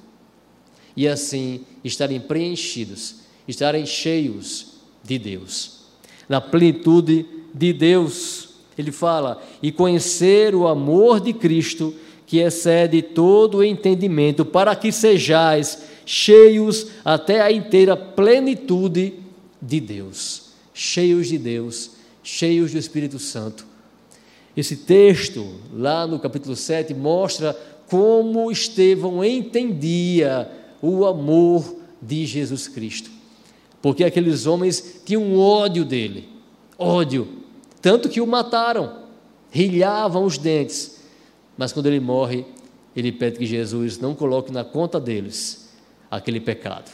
e 1.00 1.08
assim 1.08 1.62
estarem 1.82 2.20
preenchidos, 2.20 3.16
estarem 3.48 3.86
cheios 3.86 4.74
de 5.02 5.18
Deus. 5.18 5.84
Na 6.28 6.42
plenitude 6.42 7.26
de 7.54 7.72
Deus, 7.72 8.50
ele 8.78 8.92
fala, 8.92 9.42
e 9.64 9.72
conhecer 9.72 10.54
o 10.54 10.68
amor 10.68 11.22
de 11.22 11.32
Cristo, 11.32 11.96
que 12.28 12.40
excede 12.40 13.02
todo 13.02 13.60
o 13.60 13.64
entendimento, 13.64 14.44
para 14.44 14.76
que 14.76 14.92
sejais 14.92 15.84
cheios 16.06 16.88
até 17.06 17.40
a 17.40 17.50
inteira 17.50 17.96
plenitude 17.96 19.14
de 19.62 19.80
Deus. 19.80 20.50
Cheios 20.74 21.30
de 21.30 21.38
Deus, 21.38 21.92
cheios 22.22 22.74
do 22.74 22.78
Espírito 22.78 23.20
Santo. 23.20 23.66
Esse 24.56 24.76
texto, 24.76 25.48
lá 25.74 26.06
no 26.06 26.20
capítulo 26.20 26.58
7, 26.58 26.94
mostra 26.94 27.58
como 27.88 28.52
Estevão 28.52 29.24
entendia 29.24 30.60
o 30.82 31.06
amor 31.06 31.76
de 32.02 32.26
Jesus 32.26 32.68
Cristo. 32.68 33.10
Porque 33.82 34.04
aqueles 34.04 34.46
homens 34.46 35.02
tinham 35.06 35.38
ódio 35.38 35.86
dele, 35.86 36.30
ódio, 36.78 37.28
tanto 37.82 38.10
que 38.10 38.20
o 38.20 38.28
mataram, 38.28 39.04
rilhavam 39.52 40.26
os 40.26 40.38
dentes. 40.38 41.00
Mas 41.58 41.72
quando 41.72 41.88
ele 41.88 42.00
morre, 42.00 42.46
ele 42.96 43.12
pede 43.12 43.38
que 43.38 43.46
Jesus 43.46 44.00
não 44.00 44.14
coloque 44.14 44.52
na 44.52 44.64
conta 44.64 45.00
deles 45.00 45.70
aquele 46.10 46.40
pecado. 46.40 46.92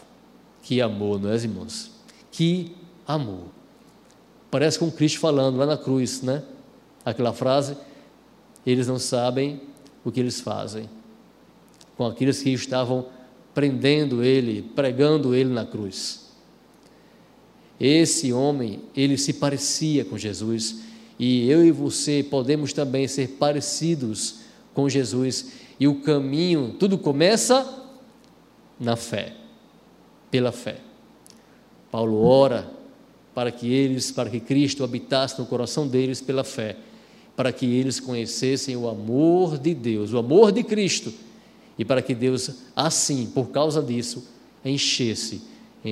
Que 0.62 0.82
amor, 0.82 1.20
não 1.20 1.32
é, 1.32 1.36
irmãos? 1.36 1.92
Que 2.32 2.76
amor. 3.08 3.46
Parece 4.50 4.80
com 4.80 4.92
Cristo 4.92 5.20
falando 5.20 5.58
lá 5.58 5.66
na 5.66 5.78
cruz, 5.78 6.22
né? 6.22 6.44
Aquela 7.04 7.34
frase: 7.34 7.78
eles 8.66 8.88
não 8.88 8.98
sabem 8.98 9.62
o 10.04 10.12
que 10.12 10.20
eles 10.20 10.40
fazem. 10.40 10.90
Com 11.98 12.06
aqueles 12.06 12.42
que 12.42 12.50
estavam 12.52 13.08
prendendo 13.56 14.22
ele, 14.22 14.62
pregando 14.76 15.34
ele 15.34 15.50
na 15.50 15.66
cruz. 15.66 16.26
Esse 17.80 18.32
homem, 18.32 18.82
ele 18.96 19.18
se 19.18 19.34
parecia 19.34 20.06
com 20.06 20.18
Jesus 20.18 20.84
E 21.18 21.50
eu 21.50 21.66
e 21.66 21.72
você 21.72 22.26
podemos 22.30 22.74
também 22.74 23.08
ser 23.08 23.30
parecidos 23.40 24.42
com 24.74 24.90
Jesus. 24.90 25.54
E 25.80 25.88
o 25.88 26.02
caminho, 26.02 26.76
tudo 26.78 26.98
começa 26.98 27.84
na 28.78 28.98
fé, 28.98 29.34
pela 30.30 30.52
fé. 30.52 30.78
Paulo 31.90 32.22
ora 32.26 32.70
para 33.34 33.52
que 33.52 33.72
eles, 33.72 34.12
para 34.12 34.30
que 34.30 34.42
Cristo 34.42 34.84
habitasse 34.84 35.40
no 35.40 35.46
coração 35.46 35.88
deles 35.88 36.20
pela 36.22 36.44
fé, 36.44 36.78
para 37.36 37.52
que 37.52 37.66
eles 37.66 38.00
conhecessem 38.00 38.76
o 38.76 38.88
amor 38.88 39.58
de 39.58 39.74
Deus, 39.74 40.12
o 40.12 40.18
amor 40.18 40.52
de 40.52 40.64
Cristo, 40.64 41.14
e 41.78 41.84
para 41.84 42.02
que 42.02 42.16
Deus, 42.16 42.50
assim, 42.76 43.28
por 43.28 43.50
causa 43.50 43.82
disso, 43.82 44.28
enchesse 44.64 45.42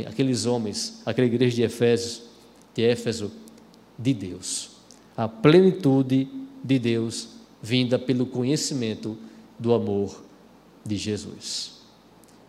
aqueles 0.07 0.45
homens, 0.45 1.01
aquela 1.05 1.27
igreja 1.27 1.55
de 1.55 1.61
Efésios, 1.61 2.23
de 2.73 2.83
Éfeso, 2.83 3.31
de 3.97 4.13
Deus. 4.13 4.71
A 5.15 5.27
plenitude 5.27 6.27
de 6.63 6.79
Deus 6.79 7.29
vinda 7.61 7.99
pelo 7.99 8.25
conhecimento 8.25 9.17
do 9.59 9.73
amor 9.73 10.23
de 10.85 10.97
Jesus. 10.97 11.73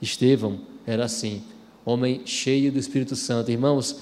Estevão 0.01 0.61
era 0.87 1.05
assim, 1.05 1.43
homem 1.85 2.23
cheio 2.25 2.73
do 2.73 2.79
Espírito 2.79 3.15
Santo. 3.15 3.51
Irmãos, 3.51 3.97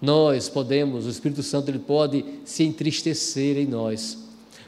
nós 0.00 0.48
podemos, 0.48 1.06
o 1.06 1.10
Espírito 1.10 1.42
Santo 1.42 1.70
ele 1.70 1.78
pode 1.78 2.24
se 2.44 2.62
entristecer 2.64 3.56
em 3.56 3.66
nós. 3.66 4.18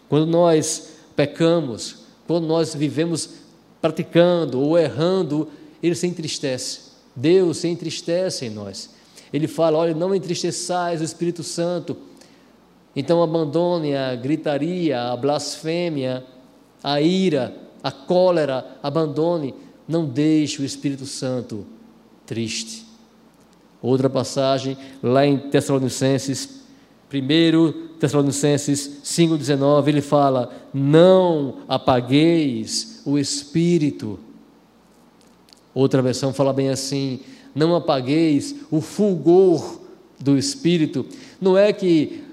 Quando 0.08 0.26
nós 0.26 0.94
pecamos, 1.16 1.96
quando 2.26 2.46
nós 2.46 2.74
vivemos 2.74 3.30
praticando 3.80 4.60
ou 4.60 4.78
errando, 4.78 5.48
ele 5.82 5.94
se 5.94 6.06
entristece. 6.06 6.90
Deus 7.14 7.58
se 7.58 7.68
entristece 7.68 8.46
em 8.46 8.50
nós. 8.50 8.90
Ele 9.32 9.48
fala: 9.48 9.78
olha, 9.78 9.94
não 9.94 10.14
entristeçais 10.14 11.00
o 11.00 11.04
Espírito 11.04 11.42
Santo. 11.42 11.96
Então 12.94 13.22
abandone 13.22 13.94
a 13.94 14.14
gritaria, 14.16 15.02
a 15.02 15.16
blasfêmia, 15.16 16.24
a 16.82 17.00
ira, 17.00 17.54
a 17.82 17.90
cólera, 17.90 18.78
abandone. 18.82 19.54
Não 19.86 20.04
deixe 20.04 20.60
o 20.60 20.64
Espírito 20.64 21.06
Santo 21.06 21.66
triste. 22.26 22.86
Outra 23.82 24.10
passagem, 24.10 24.76
lá 25.02 25.24
em 25.24 25.38
Tessalonicenses, 25.38 26.60
1 27.12 27.98
Tessalonicenses 27.98 29.00
5,19, 29.04 29.88
ele 29.88 30.00
fala: 30.00 30.50
Não 30.72 31.58
apagueis 31.68 32.99
o 33.12 33.18
espírito. 33.18 34.18
Outra 35.74 36.02
versão 36.02 36.32
fala 36.32 36.52
bem 36.52 36.68
assim: 36.68 37.20
Não 37.54 37.74
apagueis 37.74 38.54
o 38.70 38.80
fulgor 38.80 39.80
do 40.20 40.36
espírito. 40.36 41.06
Não 41.40 41.56
é 41.56 41.72
que 41.72 42.24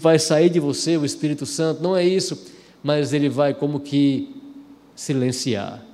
vai 0.00 0.18
sair 0.18 0.48
de 0.48 0.60
você 0.60 0.96
o 0.96 1.04
Espírito 1.04 1.44
Santo, 1.44 1.82
não 1.82 1.96
é 1.96 2.04
isso, 2.04 2.40
mas 2.82 3.12
ele 3.12 3.28
vai 3.28 3.52
como 3.52 3.80
que 3.80 4.36
silenciar 4.94 5.84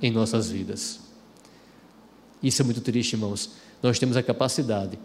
em 0.00 0.10
nossas 0.10 0.50
vidas. 0.50 1.00
Isso 2.42 2.62
é 2.62 2.64
muito 2.64 2.80
triste, 2.80 3.12
irmãos. 3.12 3.50
Nós 3.82 3.98
temos 3.98 4.16
a 4.16 4.22
capacidade 4.22 4.98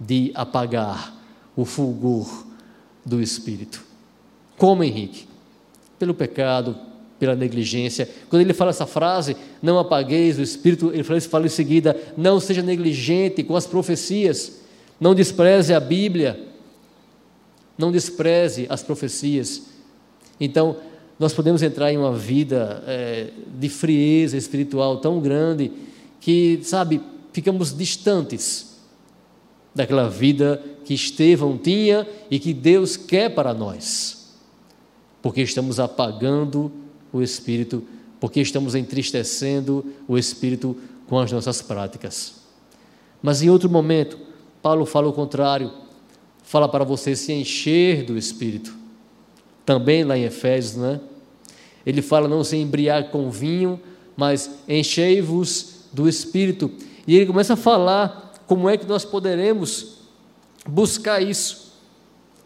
de 0.00 0.30
apagar 0.34 1.14
o 1.56 1.64
fulgor 1.64 2.46
do 3.04 3.20
Espírito. 3.20 3.82
Como, 4.56 4.84
Henrique? 4.84 5.26
Pelo 5.98 6.14
pecado, 6.14 6.78
pela 7.24 7.34
negligência. 7.34 8.06
Quando 8.28 8.42
ele 8.42 8.52
fala 8.52 8.68
essa 8.68 8.84
frase, 8.84 9.34
não 9.62 9.78
apagueis 9.78 10.38
o 10.38 10.42
Espírito, 10.42 10.90
ele 10.92 11.02
fala, 11.02 11.18
ele 11.18 11.26
fala 11.26 11.46
em 11.46 11.48
seguida, 11.48 11.96
não 12.18 12.38
seja 12.38 12.60
negligente 12.60 13.42
com 13.42 13.56
as 13.56 13.66
profecias, 13.66 14.60
não 15.00 15.14
despreze 15.14 15.72
a 15.72 15.80
Bíblia, 15.80 16.38
não 17.78 17.90
despreze 17.90 18.66
as 18.68 18.82
profecias. 18.82 19.62
Então, 20.38 20.76
nós 21.18 21.32
podemos 21.32 21.62
entrar 21.62 21.90
em 21.90 21.96
uma 21.96 22.12
vida 22.14 22.84
é, 22.86 23.30
de 23.58 23.70
frieza 23.70 24.36
espiritual 24.36 24.98
tão 24.98 25.18
grande 25.18 25.72
que, 26.20 26.60
sabe, 26.62 27.00
ficamos 27.32 27.74
distantes 27.74 28.76
daquela 29.74 30.10
vida 30.10 30.62
que 30.84 30.92
Estevão 30.92 31.56
tinha 31.56 32.06
e 32.30 32.38
que 32.38 32.52
Deus 32.52 32.98
quer 32.98 33.34
para 33.34 33.54
nós, 33.54 34.34
porque 35.22 35.40
estamos 35.40 35.80
apagando 35.80 36.83
o 37.14 37.22
Espírito, 37.22 37.84
porque 38.18 38.40
estamos 38.40 38.74
entristecendo 38.74 39.86
o 40.08 40.18
Espírito 40.18 40.76
com 41.06 41.18
as 41.18 41.30
nossas 41.30 41.62
práticas. 41.62 42.34
Mas 43.22 43.40
em 43.40 43.48
outro 43.48 43.70
momento, 43.70 44.18
Paulo 44.60 44.84
fala 44.84 45.08
o 45.08 45.12
contrário, 45.12 45.70
fala 46.42 46.68
para 46.68 46.84
você 46.84 47.14
se 47.14 47.32
encher 47.32 48.04
do 48.04 48.18
Espírito. 48.18 48.74
Também 49.64 50.04
lá 50.04 50.18
em 50.18 50.24
Efésios, 50.24 50.76
né? 50.76 51.00
Ele 51.86 52.02
fala 52.02 52.28
não 52.28 52.42
se 52.42 52.56
embriagar 52.56 53.10
com 53.10 53.30
vinho, 53.30 53.80
mas 54.16 54.50
enchei-vos 54.68 55.86
do 55.92 56.08
Espírito. 56.08 56.70
E 57.06 57.14
ele 57.14 57.26
começa 57.26 57.54
a 57.54 57.56
falar 57.56 58.34
como 58.46 58.68
é 58.68 58.76
que 58.76 58.86
nós 58.86 59.04
poderemos 59.04 59.98
buscar 60.66 61.22
isso. 61.22 61.72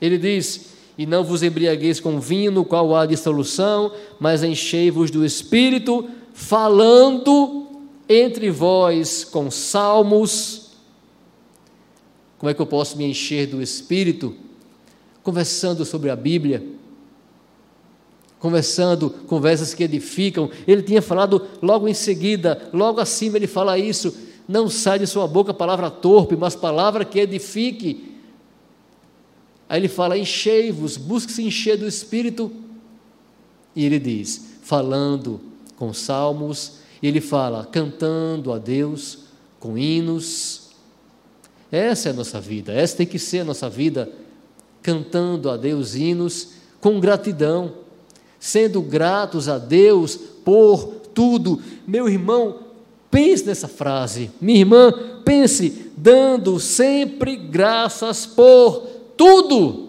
Ele 0.01 0.19
diz: 0.19 0.67
E 0.99 1.07
não 1.07 1.23
vos 1.23 1.45
embriagueis 1.45 2.01
com 2.01 2.19
vinho, 2.19 2.51
no 2.51 2.65
qual 2.65 2.95
há 2.95 3.07
dissolução, 3.07 3.93
mas 4.19 4.43
enchei-vos 4.43 5.11
do 5.11 5.25
Espírito, 5.25 6.09
falando 6.35 7.69
entre 8.09 8.51
vós 8.51 9.25
com 9.25 9.51
salmos. 9.51 10.73
Como 12.37 12.51
é 12.51 12.55
que 12.55 12.61
eu 12.61 12.67
posso 12.67 12.99
me 12.99 13.05
encher 13.05 13.47
do 13.47 13.63
Espírito? 13.63 14.35
Conversando 15.23 15.85
sobre 15.85 16.11
a 16.11 16.17
Bíblia 16.17 16.79
conversando, 18.39 19.11
conversas 19.27 19.75
que 19.75 19.85
edificam. 19.85 20.51
Ele 20.67 20.83
tinha 20.83 21.03
falado 21.03 21.43
logo 21.61 21.89
em 21.89 21.95
seguida, 21.95 22.71
logo 22.73 23.01
acima 23.01 23.37
ele 23.37 23.47
fala 23.47 23.79
isso: 23.79 24.17
não 24.47 24.69
sai 24.69 24.99
de 24.99 25.07
sua 25.07 25.27
boca 25.27 25.53
palavra 25.53 25.91
torpe, 25.91 26.37
mas 26.37 26.55
palavra 26.55 27.05
que 27.05 27.19
edifique. 27.19 28.18
Aí 29.69 29.81
ele 29.81 29.89
fala: 29.89 30.17
enchei-vos, 30.17 30.97
busque 30.97 31.33
se 31.33 31.43
encher 31.43 31.77
do 31.77 31.87
Espírito. 31.87 32.51
E 33.75 33.85
ele 33.85 33.99
diz: 33.99 34.57
falando 34.63 35.41
com 35.77 35.93
salmos, 35.93 36.79
ele 37.03 37.21
fala: 37.21 37.67
cantando 37.67 38.53
a 38.53 38.59
Deus 38.59 39.21
com 39.61 39.77
hinos. 39.77 40.69
Essa 41.71 42.09
é 42.09 42.13
a 42.13 42.15
nossa 42.15 42.41
vida, 42.41 42.73
essa 42.73 42.97
tem 42.97 43.07
que 43.07 43.19
ser 43.19 43.41
a 43.41 43.45
nossa 43.45 43.69
vida, 43.69 44.11
cantando 44.83 45.51
a 45.51 45.57
Deus 45.57 45.95
hinos 45.95 46.53
com 46.81 46.99
gratidão 46.99 47.75
sendo 48.39 48.81
gratos 48.81 49.49
a 49.49 49.59
Deus 49.59 50.17
por 50.45 50.87
tudo. 51.15 51.61
Meu 51.87 52.09
irmão, 52.09 52.61
pense 53.11 53.45
nessa 53.45 53.69
frase. 53.69 54.31
Minha 54.41 54.61
irmã, 54.61 54.93
pense, 55.25 55.91
dando 55.97 56.61
sempre 56.61 57.37
graças 57.37 58.27
por 58.27 58.98
tudo. 59.19 59.89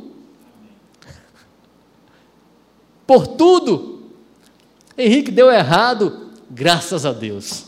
Por 3.07 3.25
tudo. 3.25 4.03
Henrique 4.97 5.31
deu 5.31 5.49
errado, 5.49 6.31
graças 6.49 7.05
a 7.05 7.13
Deus. 7.13 7.63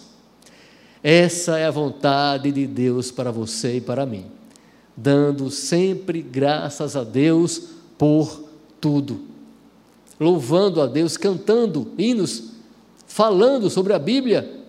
Essa 1.02 1.58
é 1.58 1.66
a 1.66 1.72
vontade 1.72 2.52
de 2.52 2.68
Deus 2.68 3.10
para 3.10 3.32
você 3.32 3.78
e 3.78 3.82
para 3.82 4.06
mim. 4.06 4.26
Dando 4.98 5.50
sempre 5.50 6.22
graças 6.22 6.98
a 6.98 7.06
Deus 7.06 7.70
por 7.98 8.44
tudo 8.82 9.32
louvando 10.22 10.80
a 10.80 10.86
Deus, 10.86 11.18
cantando 11.18 11.94
hinos, 11.98 12.52
falando 13.08 13.72
sobre 13.72 13.92
a 13.92 13.98
Bíblia, 13.98 14.64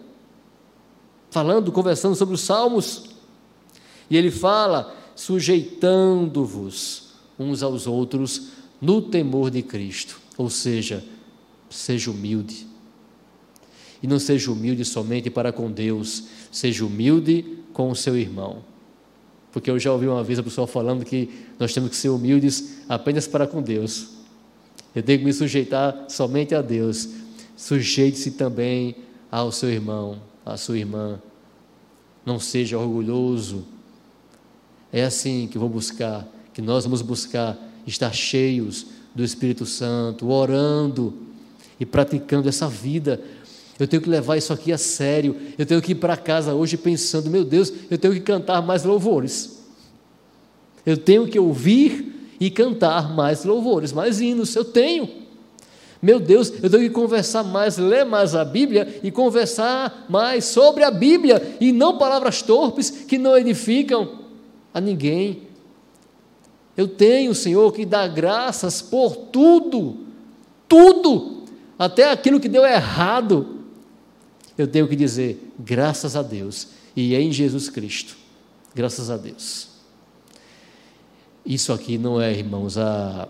falando, 1.30 1.70
conversando 1.70 2.14
sobre 2.14 2.34
os 2.34 2.40
salmos. 2.40 3.10
E 4.08 4.16
ele 4.16 4.30
fala: 4.30 4.96
sujeitando-vos 5.22 7.12
uns 7.38 7.62
aos 7.62 7.86
outros 7.86 8.48
no 8.80 9.00
temor 9.00 9.52
de 9.52 9.62
Cristo. 9.62 10.20
Ou 10.36 10.50
seja, 10.50 11.04
seja 11.70 12.10
humilde. 12.10 12.66
E 14.02 14.06
não 14.08 14.18
seja 14.18 14.50
humilde 14.50 14.84
somente 14.84 15.30
para 15.30 15.52
com 15.52 15.70
Deus, 15.70 16.24
seja 16.50 16.84
humilde 16.84 17.44
com 17.72 17.88
o 17.88 17.94
seu 17.94 18.16
irmão. 18.16 18.64
Porque 19.52 19.70
eu 19.70 19.78
já 19.78 19.92
ouvi 19.92 20.08
uma 20.08 20.24
vez 20.24 20.40
a 20.40 20.42
pessoa 20.42 20.66
falando 20.66 21.04
que 21.04 21.30
nós 21.56 21.72
temos 21.72 21.90
que 21.90 21.96
ser 21.96 22.08
humildes 22.08 22.78
apenas 22.88 23.28
para 23.28 23.46
com 23.46 23.62
Deus. 23.62 24.08
Eu 24.92 25.04
tenho 25.04 25.20
que 25.20 25.24
me 25.24 25.32
sujeitar 25.32 26.06
somente 26.08 26.52
a 26.52 26.60
Deus. 26.60 27.08
Sujeite-se 27.56 28.32
também 28.32 28.96
ao 29.30 29.52
seu 29.52 29.70
irmão, 29.70 30.20
à 30.44 30.56
sua 30.56 30.78
irmã. 30.78 31.22
Não 32.26 32.40
seja 32.40 32.76
orgulhoso. 32.76 33.64
É 34.92 35.04
assim 35.04 35.48
que 35.50 35.56
vou 35.56 35.68
buscar, 35.68 36.28
que 36.52 36.60
nós 36.60 36.84
vamos 36.84 37.00
buscar 37.00 37.56
estar 37.86 38.12
cheios 38.12 38.86
do 39.14 39.24
Espírito 39.24 39.64
Santo, 39.64 40.30
orando 40.30 41.14
e 41.80 41.86
praticando 41.86 42.48
essa 42.48 42.68
vida. 42.68 43.20
Eu 43.78 43.88
tenho 43.88 44.02
que 44.02 44.08
levar 44.08 44.36
isso 44.36 44.52
aqui 44.52 44.70
a 44.70 44.78
sério. 44.78 45.34
Eu 45.56 45.64
tenho 45.64 45.80
que 45.80 45.92
ir 45.92 45.94
para 45.96 46.16
casa 46.16 46.54
hoje 46.54 46.76
pensando: 46.76 47.30
meu 47.30 47.44
Deus, 47.44 47.72
eu 47.90 47.96
tenho 47.96 48.12
que 48.12 48.20
cantar 48.20 48.60
mais 48.60 48.84
louvores. 48.84 49.62
Eu 50.84 50.96
tenho 50.96 51.26
que 51.26 51.38
ouvir 51.38 52.34
e 52.38 52.50
cantar 52.50 53.14
mais 53.14 53.44
louvores, 53.44 53.92
mais 53.92 54.20
hinos. 54.20 54.54
Eu 54.54 54.64
tenho. 54.64 55.22
Meu 56.02 56.18
Deus, 56.18 56.52
eu 56.60 56.68
tenho 56.68 56.82
que 56.82 56.90
conversar 56.90 57.44
mais, 57.44 57.78
ler 57.78 58.04
mais 58.04 58.34
a 58.34 58.44
Bíblia 58.44 59.00
e 59.04 59.10
conversar 59.10 60.06
mais 60.08 60.44
sobre 60.46 60.82
a 60.82 60.90
Bíblia 60.90 61.56
e 61.60 61.70
não 61.70 61.96
palavras 61.96 62.42
torpes 62.42 62.90
que 62.90 63.16
não 63.16 63.38
edificam 63.38 64.21
a 64.72 64.80
ninguém. 64.80 65.42
Eu 66.76 66.88
tenho, 66.88 67.34
Senhor, 67.34 67.70
que 67.72 67.84
dar 67.84 68.08
graças 68.08 68.80
por 68.80 69.16
tudo, 69.16 69.98
tudo, 70.68 71.44
até 71.78 72.10
aquilo 72.10 72.40
que 72.40 72.48
deu 72.48 72.64
errado. 72.64 73.60
Eu 74.56 74.66
tenho 74.66 74.88
que 74.88 74.96
dizer, 74.96 75.52
graças 75.58 76.16
a 76.16 76.22
Deus, 76.22 76.68
e 76.96 77.14
é 77.14 77.20
em 77.20 77.32
Jesus 77.32 77.68
Cristo, 77.68 78.16
graças 78.74 79.10
a 79.10 79.16
Deus. 79.16 79.68
Isso 81.44 81.72
aqui 81.72 81.98
não 81.98 82.20
é, 82.20 82.32
irmãos, 82.32 82.78
a, 82.78 83.28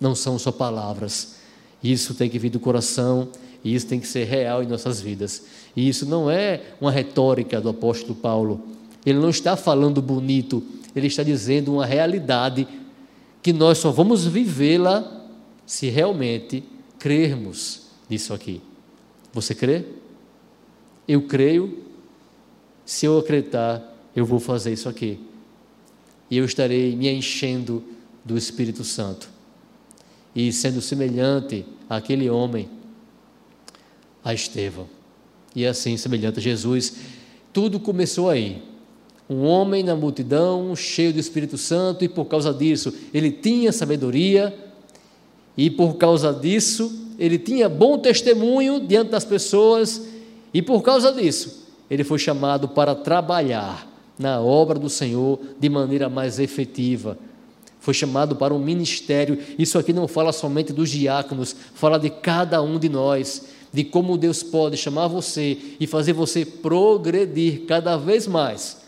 não 0.00 0.14
são 0.14 0.38
só 0.38 0.52
palavras, 0.52 1.36
isso 1.82 2.14
tem 2.14 2.30
que 2.30 2.38
vir 2.38 2.50
do 2.50 2.60
coração 2.60 3.28
e 3.64 3.74
isso 3.74 3.86
tem 3.86 3.98
que 3.98 4.06
ser 4.06 4.24
real 4.24 4.62
em 4.62 4.66
nossas 4.66 5.00
vidas. 5.00 5.42
E 5.76 5.88
isso 5.88 6.06
não 6.06 6.30
é 6.30 6.60
uma 6.80 6.90
retórica 6.90 7.60
do 7.60 7.68
apóstolo 7.68 8.14
Paulo. 8.14 8.60
Ele 9.04 9.18
não 9.18 9.30
está 9.30 9.56
falando 9.56 10.00
bonito, 10.00 10.62
ele 10.94 11.06
está 11.06 11.22
dizendo 11.22 11.72
uma 11.72 11.86
realidade 11.86 12.66
que 13.42 13.52
nós 13.52 13.78
só 13.78 13.90
vamos 13.90 14.24
vivê-la 14.26 15.26
se 15.66 15.88
realmente 15.88 16.62
crermos 16.98 17.88
nisso 18.08 18.32
aqui. 18.32 18.60
Você 19.32 19.54
crê? 19.54 19.84
Eu 21.08 21.22
creio. 21.22 21.82
Se 22.84 23.06
eu 23.06 23.18
acreditar, 23.18 23.82
eu 24.14 24.24
vou 24.24 24.38
fazer 24.38 24.72
isso 24.72 24.88
aqui. 24.88 25.18
E 26.30 26.36
eu 26.36 26.44
estarei 26.44 26.94
me 26.94 27.08
enchendo 27.08 27.82
do 28.24 28.36
Espírito 28.36 28.84
Santo 28.84 29.28
e 30.34 30.52
sendo 30.52 30.80
semelhante 30.80 31.64
àquele 31.88 32.30
homem, 32.30 32.68
a 34.24 34.32
Estevão. 34.32 34.88
E 35.54 35.66
assim, 35.66 35.96
semelhante 35.96 36.38
a 36.38 36.42
Jesus, 36.42 36.96
tudo 37.52 37.78
começou 37.78 38.30
aí. 38.30 38.62
Um 39.32 39.46
homem 39.46 39.82
na 39.82 39.96
multidão, 39.96 40.76
cheio 40.76 41.10
do 41.10 41.18
Espírito 41.18 41.56
Santo, 41.56 42.04
e 42.04 42.08
por 42.08 42.26
causa 42.26 42.52
disso 42.52 42.92
ele 43.14 43.32
tinha 43.32 43.72
sabedoria, 43.72 44.54
e 45.56 45.70
por 45.70 45.94
causa 45.94 46.34
disso 46.34 47.08
ele 47.18 47.38
tinha 47.38 47.66
bom 47.66 47.98
testemunho 47.98 48.78
diante 48.78 49.10
das 49.10 49.24
pessoas, 49.24 50.02
e 50.52 50.60
por 50.60 50.82
causa 50.82 51.10
disso 51.10 51.66
ele 51.90 52.04
foi 52.04 52.18
chamado 52.18 52.68
para 52.68 52.94
trabalhar 52.94 53.88
na 54.18 54.38
obra 54.38 54.78
do 54.78 54.90
Senhor 54.90 55.40
de 55.58 55.70
maneira 55.70 56.10
mais 56.10 56.38
efetiva 56.38 57.16
foi 57.80 57.94
chamado 57.94 58.36
para 58.36 58.54
um 58.54 58.60
ministério. 58.60 59.36
Isso 59.58 59.76
aqui 59.76 59.92
não 59.92 60.06
fala 60.06 60.30
somente 60.30 60.72
dos 60.72 60.88
diáconos, 60.88 61.56
fala 61.74 61.98
de 61.98 62.10
cada 62.10 62.62
um 62.62 62.78
de 62.78 62.88
nós, 62.88 63.46
de 63.72 63.82
como 63.82 64.16
Deus 64.16 64.40
pode 64.40 64.76
chamar 64.76 65.08
você 65.08 65.58
e 65.80 65.86
fazer 65.88 66.12
você 66.12 66.46
progredir 66.46 67.66
cada 67.66 67.96
vez 67.96 68.28
mais 68.28 68.82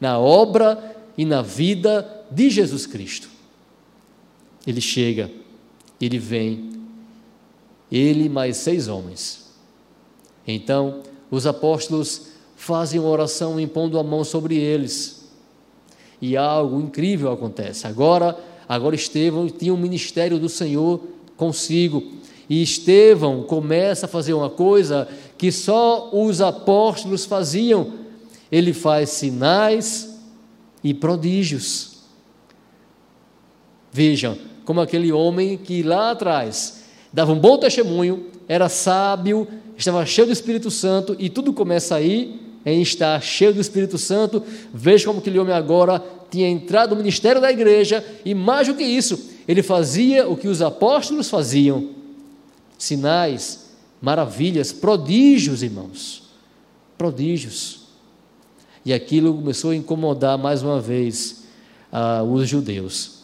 na 0.00 0.18
obra 0.18 0.96
e 1.16 1.24
na 1.24 1.42
vida 1.42 2.26
de 2.30 2.50
Jesus 2.50 2.86
Cristo. 2.86 3.28
Ele 4.66 4.80
chega, 4.80 5.30
ele 6.00 6.18
vem, 6.18 6.70
ele 7.90 8.28
mais 8.28 8.58
seis 8.58 8.88
homens. 8.88 9.48
Então, 10.46 11.02
os 11.30 11.46
apóstolos 11.46 12.28
fazem 12.56 13.00
uma 13.00 13.08
oração 13.08 13.58
impondo 13.58 13.98
a 13.98 14.02
mão 14.02 14.24
sobre 14.24 14.56
eles 14.56 15.18
e 16.20 16.36
algo 16.36 16.80
incrível 16.80 17.32
acontece. 17.32 17.86
Agora, 17.86 18.36
agora 18.68 18.94
Estevão 18.94 19.48
tinha 19.48 19.72
o 19.72 19.76
um 19.76 19.80
ministério 19.80 20.38
do 20.38 20.48
Senhor 20.48 21.00
consigo. 21.36 22.02
E 22.48 22.62
Estevão 22.62 23.42
começa 23.42 24.06
a 24.06 24.08
fazer 24.08 24.32
uma 24.32 24.50
coisa 24.50 25.06
que 25.36 25.52
só 25.52 26.10
os 26.12 26.40
apóstolos 26.40 27.24
faziam. 27.24 27.92
Ele 28.50 28.72
faz 28.72 29.10
sinais 29.10 30.18
e 30.82 30.94
prodígios. 30.94 31.98
Vejam, 33.92 34.38
como 34.64 34.80
aquele 34.80 35.12
homem 35.12 35.56
que 35.56 35.82
lá 35.82 36.10
atrás 36.10 36.84
dava 37.12 37.32
um 37.32 37.38
bom 37.38 37.58
testemunho, 37.58 38.26
era 38.46 38.68
sábio, 38.68 39.46
estava 39.76 40.04
cheio 40.04 40.26
do 40.26 40.32
Espírito 40.32 40.70
Santo 40.70 41.16
e 41.18 41.28
tudo 41.28 41.52
começa 41.52 41.96
aí 41.96 42.40
em 42.64 42.82
estar 42.82 43.20
cheio 43.22 43.54
do 43.54 43.60
Espírito 43.60 43.96
Santo. 43.98 44.42
Veja 44.72 45.06
como 45.06 45.20
aquele 45.20 45.38
homem 45.38 45.54
agora 45.54 46.02
tinha 46.30 46.48
entrado 46.48 46.90
no 46.90 46.96
ministério 46.96 47.40
da 47.40 47.50
igreja 47.50 48.04
e, 48.24 48.34
mais 48.34 48.68
do 48.68 48.74
que 48.74 48.84
isso, 48.84 49.30
ele 49.46 49.62
fazia 49.62 50.28
o 50.28 50.36
que 50.36 50.48
os 50.48 50.60
apóstolos 50.60 51.30
faziam: 51.30 51.90
sinais, 52.76 53.70
maravilhas, 54.00 54.72
prodígios, 54.72 55.62
irmãos. 55.62 56.24
Prodígios. 56.96 57.87
E 58.88 58.92
aquilo 58.94 59.34
começou 59.34 59.72
a 59.72 59.76
incomodar 59.76 60.38
mais 60.38 60.62
uma 60.62 60.80
vez 60.80 61.44
ah, 61.92 62.22
os 62.22 62.48
judeus. 62.48 63.18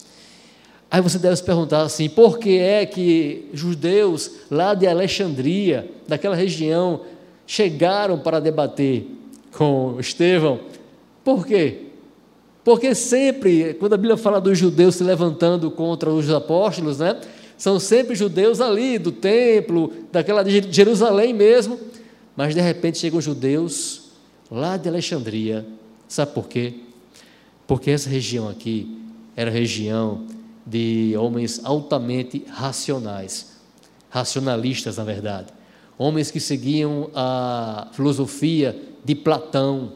Aí 0.91 1.01
você 1.01 1.17
deve 1.17 1.35
se 1.35 1.43
perguntar 1.43 1.81
assim: 1.81 2.07
por 2.07 2.37
que 2.37 2.59
é 2.59 2.85
que 2.85 3.49
judeus 3.51 4.29
lá 4.51 4.75
de 4.75 4.85
Alexandria, 4.85 5.89
daquela 6.07 6.35
região, 6.35 7.01
chegaram 7.47 8.19
para 8.19 8.39
debater 8.39 9.07
com 9.57 9.97
Estevão? 9.99 10.59
Por 11.23 11.47
quê? 11.47 11.87
Porque 12.63 12.93
sempre, 12.93 13.73
quando 13.73 13.93
a 13.93 13.97
Bíblia 13.97 14.17
fala 14.17 14.39
dos 14.39 14.59
judeus 14.59 14.93
se 14.93 15.03
levantando 15.03 15.71
contra 15.71 16.11
os 16.11 16.29
apóstolos, 16.29 16.99
né? 16.99 17.19
São 17.57 17.79
sempre 17.79 18.13
judeus 18.13 18.61
ali 18.61 18.99
do 18.99 19.11
templo, 19.11 19.91
daquela 20.11 20.43
de 20.43 20.61
Jerusalém 20.71 21.33
mesmo, 21.33 21.79
mas 22.35 22.53
de 22.53 22.61
repente 22.61 22.99
chegam 22.99 23.19
judeus 23.19 24.04
lá 24.55 24.77
de 24.77 24.87
Alexandria. 24.87 25.67
Sabe 26.07 26.31
por 26.31 26.47
quê? 26.47 26.73
Porque 27.67 27.91
essa 27.91 28.09
região 28.09 28.47
aqui 28.47 28.97
era 29.35 29.51
região 29.51 30.25
de 30.65 31.13
homens 31.17 31.59
altamente 31.63 32.45
racionais, 32.47 33.57
racionalistas, 34.09 34.95
na 34.95 35.03
verdade. 35.03 35.47
Homens 35.97 36.31
que 36.31 36.39
seguiam 36.39 37.09
a 37.13 37.89
filosofia 37.91 38.75
de 39.03 39.13
Platão, 39.13 39.93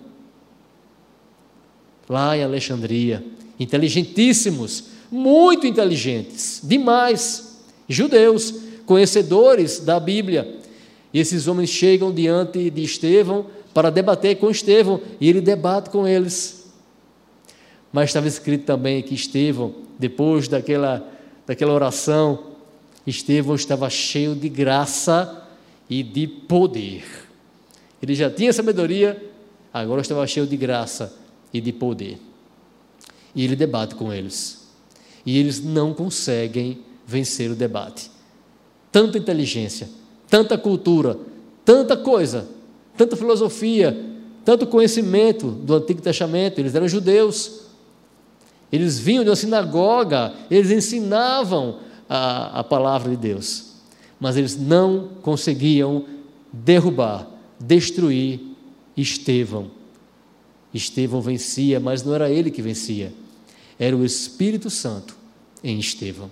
lá 2.07 2.35
em 2.37 2.43
Alexandria. 2.43 3.23
Inteligentíssimos, 3.57 4.85
muito 5.09 5.65
inteligentes, 5.65 6.59
demais. 6.63 7.61
Judeus, 7.87 8.53
conhecedores 8.85 9.79
da 9.79 9.99
Bíblia. 9.99 10.59
E 11.13 11.19
esses 11.19 11.47
homens 11.47 11.69
chegam 11.69 12.13
diante 12.13 12.69
de 12.69 12.83
Estevão 12.83 13.45
para 13.73 13.89
debater 13.89 14.37
com 14.37 14.49
Estevão 14.49 15.01
e 15.19 15.29
ele 15.29 15.41
debate 15.41 15.89
com 15.89 16.07
eles. 16.07 16.71
Mas 17.91 18.09
estava 18.09 18.27
escrito 18.27 18.65
também 18.65 19.01
que 19.01 19.15
Estevão, 19.15 19.73
depois 19.97 20.47
daquela, 20.47 21.07
daquela 21.45 21.73
oração, 21.73 22.49
Estevão 23.05 23.55
estava 23.55 23.89
cheio 23.89 24.35
de 24.35 24.49
graça 24.49 25.43
e 25.89 26.03
de 26.03 26.27
poder. 26.27 27.03
Ele 28.01 28.13
já 28.13 28.29
tinha 28.29 28.53
sabedoria, 28.53 29.31
agora 29.73 30.01
estava 30.01 30.25
cheio 30.27 30.45
de 30.45 30.55
graça 30.55 31.15
e 31.53 31.59
de 31.59 31.73
poder. 31.73 32.19
E 33.35 33.43
ele 33.43 33.55
debate 33.55 33.95
com 33.95 34.13
eles. 34.13 34.67
E 35.25 35.37
eles 35.37 35.63
não 35.63 35.93
conseguem 35.93 36.79
vencer 37.05 37.49
o 37.51 37.55
debate. 37.55 38.09
Tanta 38.91 39.17
inteligência, 39.17 39.89
tanta 40.29 40.57
cultura, 40.57 41.17
tanta 41.65 41.97
coisa, 41.97 42.47
tanta 42.99 43.15
filosofia, 43.15 43.97
tanto 44.43 44.67
conhecimento 44.67 45.49
do 45.49 45.73
Antigo 45.73 46.01
Testamento. 46.01 46.59
Eles 46.59 46.75
eram 46.75 46.85
judeus. 46.85 47.61
Eles 48.69 48.99
vinham 48.99 49.23
de 49.23 49.29
uma 49.29 49.37
sinagoga, 49.37 50.33
eles 50.51 50.69
ensinavam 50.69 51.79
a, 52.09 52.59
a 52.59 52.63
palavra 52.63 53.11
de 53.11 53.15
Deus. 53.15 53.75
Mas 54.19 54.35
eles 54.35 54.57
não 54.57 55.11
conseguiam 55.21 56.05
derrubar, 56.51 57.25
destruir 57.57 58.41
Estevão 58.97 59.71
Estevão 60.73 61.21
vencia, 61.21 61.79
mas 61.79 62.03
não 62.03 62.13
era 62.13 62.29
ele 62.29 62.51
que 62.51 62.61
vencia, 62.61 63.11
era 63.79 63.95
o 63.95 64.05
Espírito 64.05 64.69
Santo 64.69 65.15
em 65.63 65.79
Estevão. 65.79 66.29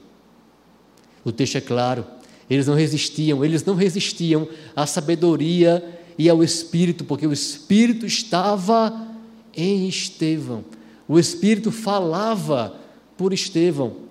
O 1.23 1.31
texto 1.31 1.55
é 1.55 1.61
claro, 1.61 2.05
eles 2.49 2.67
não 2.67 2.75
resistiam, 2.75 3.43
eles 3.43 3.65
não 3.65 3.73
resistiam 3.73 4.47
à 4.75 4.85
sabedoria 4.85 5.83
e 6.17 6.29
ao 6.29 6.43
Espírito, 6.43 7.03
porque 7.03 7.27
o 7.27 7.33
Espírito 7.33 8.05
estava 8.05 9.07
em 9.55 9.87
Estevão. 9.87 10.63
O 11.07 11.19
Espírito 11.19 11.71
falava 11.71 12.75
por 13.15 13.33
Estevão. 13.33 14.07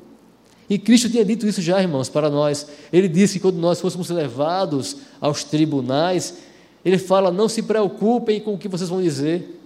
E 0.68 0.78
Cristo 0.78 1.08
tinha 1.08 1.24
dito 1.24 1.46
isso 1.46 1.62
já, 1.62 1.80
irmãos, 1.80 2.08
para 2.08 2.28
nós. 2.28 2.66
Ele 2.92 3.08
disse 3.08 3.34
que 3.34 3.40
quando 3.40 3.58
nós 3.58 3.80
fôssemos 3.80 4.10
levados 4.10 4.96
aos 5.20 5.44
tribunais, 5.44 6.38
ele 6.84 6.98
fala: 6.98 7.30
não 7.30 7.48
se 7.48 7.62
preocupem 7.62 8.40
com 8.40 8.54
o 8.54 8.58
que 8.58 8.68
vocês 8.68 8.88
vão 8.88 9.02
dizer, 9.02 9.60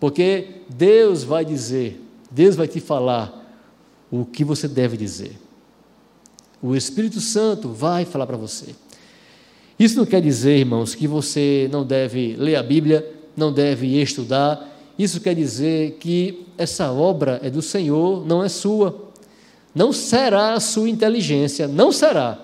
porque 0.00 0.62
Deus 0.68 1.22
vai 1.24 1.44
dizer, 1.44 2.00
Deus 2.30 2.56
vai 2.56 2.68
te 2.68 2.80
falar 2.80 3.42
o 4.10 4.24
que 4.24 4.44
você 4.44 4.66
deve 4.68 4.96
dizer. 4.96 5.38
O 6.62 6.74
Espírito 6.74 7.20
Santo 7.20 7.68
vai 7.68 8.04
falar 8.04 8.26
para 8.26 8.36
você. 8.36 8.74
Isso 9.78 9.96
não 9.96 10.06
quer 10.06 10.20
dizer, 10.20 10.58
irmãos, 10.58 10.94
que 10.94 11.08
você 11.08 11.68
não 11.70 11.84
deve 11.84 12.36
ler 12.38 12.56
a 12.56 12.62
Bíblia, 12.62 13.04
não 13.36 13.52
deve 13.52 14.00
estudar. 14.00 14.72
Isso 14.98 15.20
quer 15.20 15.34
dizer 15.34 15.96
que 15.98 16.46
essa 16.56 16.92
obra 16.92 17.40
é 17.42 17.50
do 17.50 17.60
Senhor, 17.60 18.24
não 18.24 18.42
é 18.42 18.48
sua. 18.48 19.10
Não 19.74 19.92
será 19.92 20.54
a 20.54 20.60
sua 20.60 20.88
inteligência, 20.88 21.66
não 21.66 21.90
será, 21.90 22.38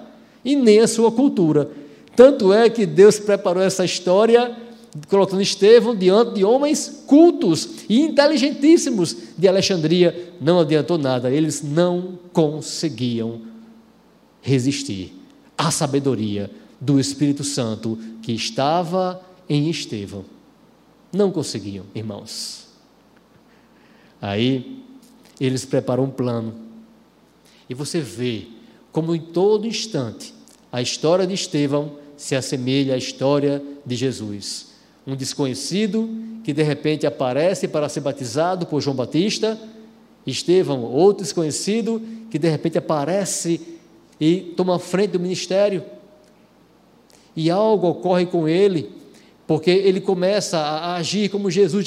e 0.45 0.57
nem 0.57 0.81
a 0.81 0.89
sua 0.89 1.13
cultura. 1.13 1.71
Tanto 2.17 2.53
é 2.53 2.69
que 2.69 2.85
Deus 2.85 3.21
preparou 3.21 3.63
essa 3.63 3.85
história 3.85 4.57
colocando 5.09 5.41
Estevão 5.41 5.95
diante 5.95 6.35
de 6.35 6.45
homens 6.45 7.05
cultos 7.07 7.85
e 7.89 8.01
inteligentíssimos 8.01 9.17
de 9.39 9.47
Alexandria. 9.47 10.33
Não 10.41 10.59
adiantou 10.59 10.99
nada, 10.99 11.31
eles 11.31 11.63
não 11.63 12.19
conseguiam 12.33 13.43
resistir 14.43 15.15
à 15.57 15.71
sabedoria 15.71 16.51
do 16.81 16.99
Espírito 16.99 17.45
Santo 17.45 17.99
que 18.23 18.33
estava 18.33 19.21
em 19.49 19.69
Estevão. 19.69 20.25
Não 21.13 21.31
conseguiam, 21.31 21.85
irmãos. 21.95 22.69
Aí 24.21 24.83
eles 25.41 25.65
preparam 25.65 26.05
um 26.05 26.11
plano. 26.11 26.55
E 27.69 27.75
você 27.75 28.01
vê 28.01 28.47
como 28.93 29.15
em 29.15 29.21
todo 29.21 29.67
instante 29.67 30.35
a 30.73 30.81
história 30.81 31.27
de 31.27 31.35
Estevão 31.35 31.97
se 32.17 32.37
assemelha 32.37 32.95
à 32.95 32.99
história 32.99 33.63
de 33.85 33.97
Jesus. 33.97 34.69
Um 35.07 35.17
desconhecido 35.17 36.09
que 36.45 36.53
de 36.53 36.63
repente 36.63 37.07
aparece 37.07 37.67
para 37.67 37.89
ser 37.89 38.01
batizado 38.01 38.67
por 38.67 38.81
João 38.81 38.95
Batista, 38.97 39.59
Estevão, 40.27 40.83
outro 40.83 41.25
desconhecido 41.25 42.01
que 42.31 42.39
de 42.39 42.49
repente 42.49 42.79
aparece 42.79 43.79
e 44.21 44.53
toma 44.57 44.79
frente 44.79 45.13
do 45.13 45.21
ministério. 45.21 45.83
E 47.37 47.51
algo 47.51 47.89
ocorre 47.89 48.27
com 48.27 48.49
ele 48.49 49.01
porque 49.51 49.69
ele 49.69 50.01
começa 50.01 50.59
a 50.59 50.95
agir 50.95 51.29
como 51.29 51.51
Jesus, 51.51 51.85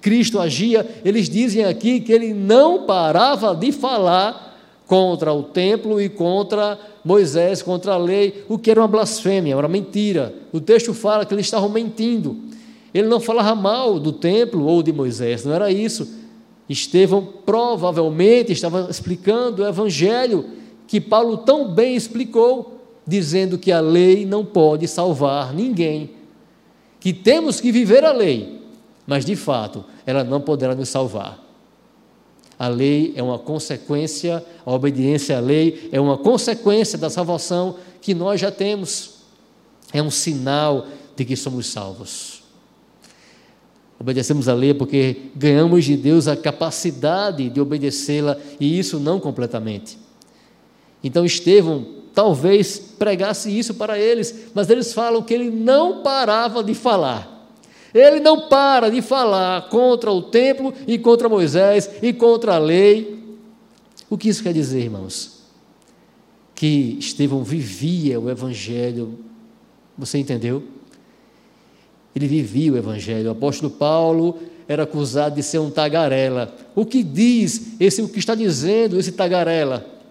Cristo 0.00 0.38
agia. 0.38 0.88
Eles 1.04 1.28
dizem 1.28 1.64
aqui 1.64 1.98
que 1.98 2.12
ele 2.12 2.32
não 2.32 2.84
parava 2.86 3.56
de 3.56 3.72
falar 3.72 4.56
contra 4.86 5.32
o 5.32 5.42
templo 5.42 6.00
e 6.00 6.08
contra 6.08 6.78
Moisés, 7.04 7.60
contra 7.60 7.94
a 7.94 7.96
lei, 7.96 8.44
o 8.48 8.56
que 8.56 8.70
era 8.70 8.80
uma 8.80 8.86
blasfêmia, 8.86 9.50
era 9.54 9.66
uma 9.66 9.68
mentira. 9.68 10.32
O 10.52 10.60
texto 10.60 10.94
fala 10.94 11.26
que 11.26 11.34
eles 11.34 11.46
estavam 11.46 11.68
mentindo. 11.68 12.36
Ele 12.94 13.08
não 13.08 13.18
falava 13.18 13.54
mal 13.56 13.98
do 13.98 14.12
templo 14.12 14.64
ou 14.64 14.80
de 14.80 14.92
Moisés, 14.92 15.44
não 15.44 15.54
era 15.54 15.72
isso. 15.72 16.08
Estevão 16.68 17.26
provavelmente 17.44 18.52
estava 18.52 18.86
explicando 18.88 19.62
o 19.62 19.66
evangelho 19.66 20.44
que 20.86 21.00
Paulo 21.00 21.38
tão 21.38 21.72
bem 21.72 21.96
explicou, 21.96 22.71
dizendo 23.06 23.58
que 23.58 23.72
a 23.72 23.80
lei 23.80 24.24
não 24.24 24.44
pode 24.44 24.86
salvar 24.86 25.52
ninguém 25.52 26.22
que 27.02 27.12
temos 27.12 27.60
que 27.60 27.72
viver 27.72 28.04
a 28.04 28.12
lei, 28.12 28.62
mas 29.04 29.24
de 29.24 29.34
fato 29.34 29.84
ela 30.06 30.22
não 30.22 30.40
poderá 30.40 30.72
nos 30.72 30.88
salvar. 30.88 31.42
A 32.56 32.68
lei 32.68 33.12
é 33.16 33.22
uma 33.22 33.40
consequência, 33.40 34.44
a 34.64 34.72
obediência 34.72 35.36
à 35.36 35.40
lei 35.40 35.88
é 35.90 36.00
uma 36.00 36.16
consequência 36.16 36.96
da 36.96 37.10
salvação 37.10 37.76
que 38.00 38.14
nós 38.14 38.40
já 38.40 38.52
temos. 38.52 39.14
É 39.92 40.00
um 40.00 40.12
sinal 40.12 40.86
de 41.16 41.24
que 41.24 41.34
somos 41.34 41.66
salvos. 41.66 42.40
Obedecemos 43.98 44.48
a 44.48 44.54
lei 44.54 44.72
porque 44.72 45.30
ganhamos 45.34 45.84
de 45.84 45.96
Deus 45.96 46.28
a 46.28 46.36
capacidade 46.36 47.48
de 47.50 47.60
obedecê-la 47.60 48.36
e 48.60 48.78
isso 48.78 49.00
não 49.00 49.18
completamente. 49.18 49.98
Então 51.02 51.24
Estevão 51.24 52.01
talvez 52.14 52.78
pregasse 52.78 53.56
isso 53.56 53.74
para 53.74 53.98
eles, 53.98 54.50
mas 54.54 54.70
eles 54.70 54.92
falam 54.92 55.22
que 55.22 55.32
ele 55.32 55.50
não 55.50 56.02
parava 56.02 56.62
de 56.62 56.74
falar. 56.74 57.32
Ele 57.94 58.20
não 58.20 58.48
para 58.48 58.90
de 58.90 59.02
falar 59.02 59.68
contra 59.68 60.10
o 60.10 60.22
templo 60.22 60.72
e 60.86 60.98
contra 60.98 61.28
Moisés 61.28 61.90
e 62.02 62.12
contra 62.12 62.54
a 62.54 62.58
lei. 62.58 63.22
O 64.08 64.16
que 64.16 64.28
isso 64.28 64.42
quer 64.42 64.52
dizer, 64.52 64.80
irmãos? 64.80 65.42
Que 66.54 66.96
Estevão 66.98 67.42
vivia 67.42 68.18
o 68.18 68.30
Evangelho. 68.30 69.18
Você 69.96 70.18
entendeu? 70.18 70.62
Ele 72.14 72.26
vivia 72.26 72.72
o 72.72 72.78
Evangelho. 72.78 73.28
O 73.28 73.32
apóstolo 73.32 73.70
Paulo 73.70 74.38
era 74.66 74.84
acusado 74.84 75.34
de 75.34 75.42
ser 75.42 75.58
um 75.58 75.70
tagarela. 75.70 76.54
O 76.74 76.86
que 76.86 77.02
diz 77.02 77.74
esse, 77.78 78.00
o 78.00 78.08
que 78.08 78.18
está 78.18 78.34
dizendo 78.34 78.98
esse 78.98 79.12
tagarela? 79.12 80.01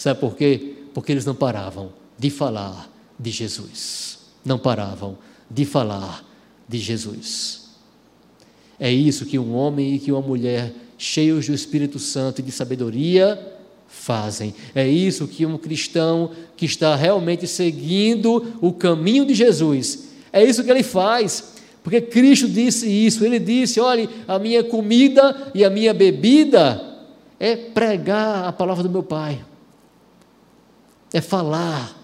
Sabe 0.00 0.18
por 0.18 0.34
quê? 0.34 0.76
Porque 0.94 1.12
eles 1.12 1.26
não 1.26 1.34
paravam 1.34 1.92
de 2.18 2.30
falar 2.30 2.90
de 3.18 3.30
Jesus. 3.30 4.20
Não 4.42 4.58
paravam 4.58 5.18
de 5.50 5.66
falar 5.66 6.24
de 6.66 6.78
Jesus. 6.78 7.68
É 8.78 8.90
isso 8.90 9.26
que 9.26 9.38
um 9.38 9.54
homem 9.54 9.96
e 9.96 9.98
que 9.98 10.10
uma 10.10 10.22
mulher 10.22 10.72
cheios 10.96 11.46
do 11.46 11.52
Espírito 11.52 11.98
Santo 11.98 12.38
e 12.38 12.42
de 12.42 12.50
sabedoria 12.50 13.38
fazem. 13.88 14.54
É 14.74 14.88
isso 14.88 15.28
que 15.28 15.44
um 15.44 15.58
cristão 15.58 16.30
que 16.56 16.64
está 16.64 16.96
realmente 16.96 17.46
seguindo 17.46 18.54
o 18.62 18.72
caminho 18.72 19.26
de 19.26 19.34
Jesus, 19.34 20.08
é 20.32 20.42
isso 20.42 20.64
que 20.64 20.70
ele 20.70 20.82
faz. 20.82 21.56
Porque 21.84 22.00
Cristo 22.00 22.48
disse 22.48 22.88
isso, 22.88 23.22
ele 23.22 23.38
disse: 23.38 23.78
olhe, 23.78 24.08
a 24.26 24.38
minha 24.38 24.64
comida 24.64 25.52
e 25.54 25.62
a 25.62 25.68
minha 25.68 25.92
bebida 25.92 26.80
é 27.38 27.54
pregar 27.54 28.48
a 28.48 28.52
palavra 28.52 28.82
do 28.82 28.88
meu 28.88 29.02
Pai 29.02 29.44
é 31.12 31.20
falar 31.20 31.96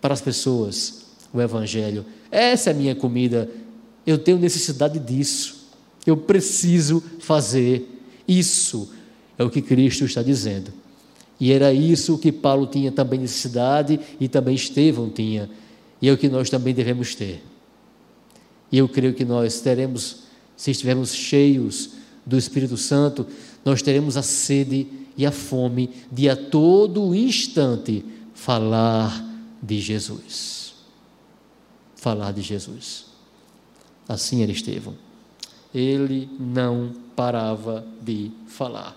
para 0.00 0.14
as 0.14 0.20
pessoas 0.20 1.04
o 1.32 1.40
Evangelho. 1.40 2.04
Essa 2.30 2.70
é 2.70 2.72
a 2.72 2.76
minha 2.76 2.94
comida. 2.94 3.50
Eu 4.06 4.18
tenho 4.18 4.38
necessidade 4.38 4.98
disso. 4.98 5.68
Eu 6.06 6.16
preciso 6.16 7.02
fazer 7.20 7.88
isso. 8.26 8.92
É 9.38 9.42
o 9.42 9.50
que 9.50 9.62
Cristo 9.62 10.04
está 10.04 10.22
dizendo. 10.22 10.72
E 11.40 11.52
era 11.52 11.72
isso 11.72 12.18
que 12.18 12.30
Paulo 12.30 12.66
tinha 12.66 12.92
também 12.92 13.18
necessidade 13.18 13.98
e 14.20 14.28
também 14.28 14.54
Estevão 14.54 15.10
tinha. 15.10 15.50
E 16.00 16.08
é 16.08 16.12
o 16.12 16.18
que 16.18 16.28
nós 16.28 16.48
também 16.48 16.72
devemos 16.72 17.14
ter. 17.14 17.42
E 18.70 18.78
eu 18.78 18.88
creio 18.88 19.14
que 19.14 19.24
nós 19.24 19.60
teremos, 19.60 20.24
se 20.56 20.70
estivermos 20.70 21.12
cheios 21.12 21.90
do 22.24 22.36
Espírito 22.36 22.76
Santo, 22.76 23.26
nós 23.64 23.82
teremos 23.82 24.16
a 24.16 24.22
sede 24.22 24.86
e 25.16 25.24
a 25.24 25.30
fome 25.30 25.90
de 26.10 26.28
a 26.28 26.36
todo 26.36 27.14
instante 27.14 28.04
falar 28.34 29.24
de 29.62 29.80
Jesus. 29.80 30.74
Falar 31.96 32.32
de 32.32 32.42
Jesus. 32.42 33.06
Assim 34.08 34.42
era 34.42 34.52
Estevão. 34.52 34.94
Ele 35.74 36.28
não 36.38 36.92
parava 37.16 37.84
de 38.00 38.30
falar. 38.46 38.96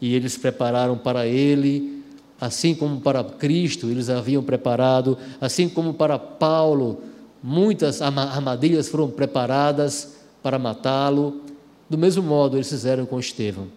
E 0.00 0.14
eles 0.14 0.36
prepararam 0.36 0.98
para 0.98 1.26
ele, 1.26 2.02
assim 2.40 2.74
como 2.74 3.00
para 3.00 3.24
Cristo, 3.24 3.88
eles 3.88 4.10
haviam 4.10 4.42
preparado, 4.42 5.16
assim 5.40 5.68
como 5.68 5.94
para 5.94 6.18
Paulo, 6.18 7.00
muitas 7.42 8.02
armadilhas 8.02 8.88
foram 8.88 9.08
preparadas 9.10 10.16
para 10.42 10.58
matá-lo. 10.58 11.40
Do 11.88 11.96
mesmo 11.96 12.22
modo, 12.22 12.56
eles 12.56 12.68
fizeram 12.68 13.06
com 13.06 13.18
Estevão. 13.18 13.68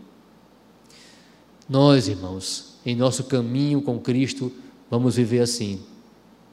Nós, 1.69 2.07
irmãos, 2.07 2.73
em 2.83 2.95
nosso 2.95 3.25
caminho 3.25 3.81
com 3.81 3.99
Cristo, 3.99 4.51
vamos 4.89 5.15
viver 5.15 5.41
assim. 5.41 5.79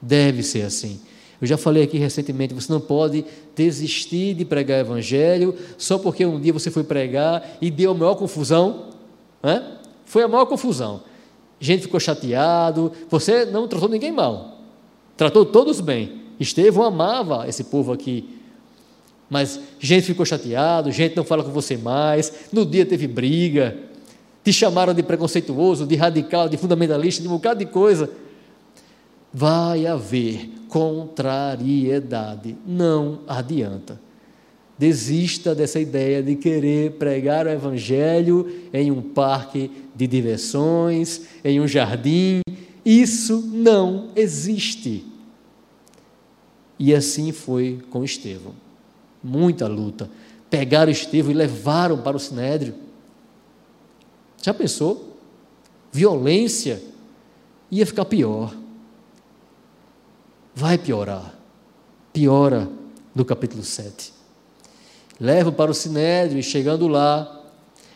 Deve 0.01 0.43
ser 0.43 0.63
assim. 0.63 1.01
Eu 1.41 1.47
já 1.47 1.57
falei 1.57 1.83
aqui 1.83 1.99
recentemente, 1.99 2.55
você 2.55 2.71
não 2.73 2.81
pode 2.81 3.25
desistir 3.55 4.35
de 4.35 4.45
pregar 4.45 4.79
o 4.79 4.81
evangelho 4.81 5.55
só 5.77 5.99
porque 5.99 6.25
um 6.25 6.41
dia 6.41 6.53
você 6.53 6.71
foi 6.71 6.85
pregar 6.85 7.57
e 7.61 7.71
deu 7.71 7.91
a 7.93 7.95
maior 7.95 8.15
confusão. 8.15 8.91
Né? 9.43 9.79
Foi 10.05 10.23
a 10.23 10.29
maior 10.29 10.47
confusão. 10.47 11.03
Gente 11.59 11.83
ficou 11.83 11.99
chateado, 11.99 12.93
você 13.09 13.47
não 13.47 13.67
tratou 13.67 13.89
ninguém 13.89 14.13
mal. 14.13 14.59
Tratou 15.17 15.45
todos 15.45 15.81
bem. 15.81 16.23
Estevão 16.39 16.85
amava 16.85 17.49
esse 17.49 17.65
povo 17.65 17.93
aqui. 17.93 18.29
Mas 19.29 19.59
gente 19.81 20.05
ficou 20.05 20.25
chateado, 20.25 20.93
gente 20.93 21.17
não 21.17 21.25
fala 21.25 21.43
com 21.43 21.51
você 21.51 21.77
mais, 21.77 22.33
no 22.53 22.65
dia 22.65 22.87
teve 22.87 23.09
briga, 23.09 23.77
te 24.47 24.53
chamaram 24.53 24.95
de 24.95 25.03
preconceituoso, 25.03 25.85
de 25.85 25.97
radical, 25.97 26.49
de 26.49 26.57
fundamentalista, 26.57 27.21
de 27.21 27.27
um 27.27 27.33
bocado 27.33 27.59
de 27.59 27.67
coisa. 27.67 28.09
Vai 29.35 29.89
haver 29.89 30.49
contrariedade. 30.69 32.57
Não 32.65 33.23
adianta. 33.27 34.01
Desista 34.79 35.53
dessa 35.53 35.81
ideia 35.81 36.23
de 36.23 36.37
querer 36.37 36.93
pregar 36.93 37.45
o 37.45 37.51
Evangelho 37.51 38.49
em 38.73 38.93
um 38.93 39.03
parque 39.03 39.69
de 39.97 40.07
diversões, 40.07 41.23
em 41.45 41.61
um 41.61 41.67
jardim. 41.67 42.41
Isso 42.85 43.51
não 43.53 44.11
existe. 44.15 45.05
E 46.79 46.95
assim 46.95 47.33
foi 47.33 47.81
com 47.91 48.05
Estevão. 48.05 48.55
Muita 49.25 49.67
luta. 49.67 50.09
Pegaram 50.49 50.93
Estevão 50.93 51.33
e 51.33 51.35
levaram 51.35 51.99
para 51.99 52.17
o 52.17 52.21
Sinédrio 52.21 52.86
Já 54.43 54.55
pensou? 54.55 55.17
Violência 55.93 56.83
ia 57.71 57.87
ficar 57.87 58.05
pior. 58.05 58.55
Vai 60.55 60.79
piorar. 60.79 61.35
Piora 62.13 62.69
no 63.15 63.25
capítulo 63.25 63.63
7. 63.63 64.13
Levam 65.19 65.53
para 65.53 65.71
o 65.71 65.75
sinédrio 65.75 66.39
e 66.39 66.43
chegando 66.43 66.87
lá, 66.87 67.45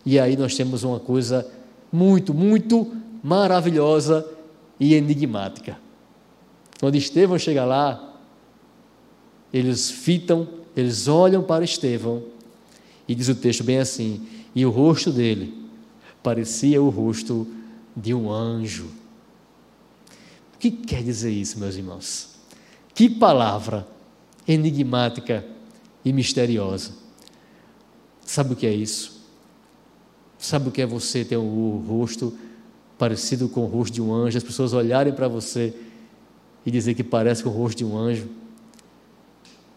e 0.05 0.19
aí 0.19 0.37
nós 0.37 0.55
temos 0.55 0.83
uma 0.83 0.99
coisa 0.99 1.47
muito, 1.93 2.33
muito 2.33 2.91
maravilhosa 3.23 4.27
e 4.79 4.95
enigmática. 4.95 5.79
Quando 6.79 6.97
Estevão 6.97 7.39
chega 7.39 7.65
lá, 7.65 8.17
eles 9.53 9.91
fitam, 9.91 10.49
eles 10.75 11.09
olham 11.09 11.43
para 11.43 11.65
Estevão, 11.65 12.23
e 13.07 13.15
diz 13.15 13.29
o 13.29 13.35
texto 13.35 13.63
bem 13.63 13.79
assim: 13.79 14.27
e 14.55 14.65
o 14.65 14.71
rosto 14.71 15.11
dele 15.11 15.61
parecia 16.23 16.83
o 16.83 16.89
rosto 16.89 17.47
de 17.97 18.15
um 18.15 18.31
anjo. 18.31 18.91
O 20.55 20.59
que 20.59 20.71
quer 20.71 21.03
dizer 21.03 21.31
isso, 21.31 21.59
meus 21.59 21.77
irmãos? 21.77 22.31
Que 22.95 23.09
palavra 23.09 23.87
enigmática 24.47 25.45
e 26.05 26.13
misteriosa. 26.13 26.93
Sabe 28.25 28.53
o 28.53 28.57
que 28.57 28.67
é 28.67 28.73
isso? 28.73 29.21
Sabe 30.39 30.69
o 30.69 30.73
que 30.73 30.81
é 30.81 30.87
você 30.87 31.25
ter 31.25 31.37
o 31.37 31.85
rosto 31.87 32.37
parecido 32.99 33.49
com 33.49 33.65
o 33.65 33.67
rosto 33.67 33.95
de 33.95 34.03
um 34.03 34.13
anjo, 34.13 34.37
as 34.37 34.45
pessoas 34.45 34.73
olharem 34.73 35.13
para 35.13 35.29
você 35.29 35.75
e 36.65 36.71
dizer 36.71 36.95
que 36.95 37.03
parece 37.03 37.43
com 37.43 37.51
o 37.51 37.53
rosto 37.53 37.79
de 37.79 37.85
um 37.85 37.97
anjo? 37.97 38.29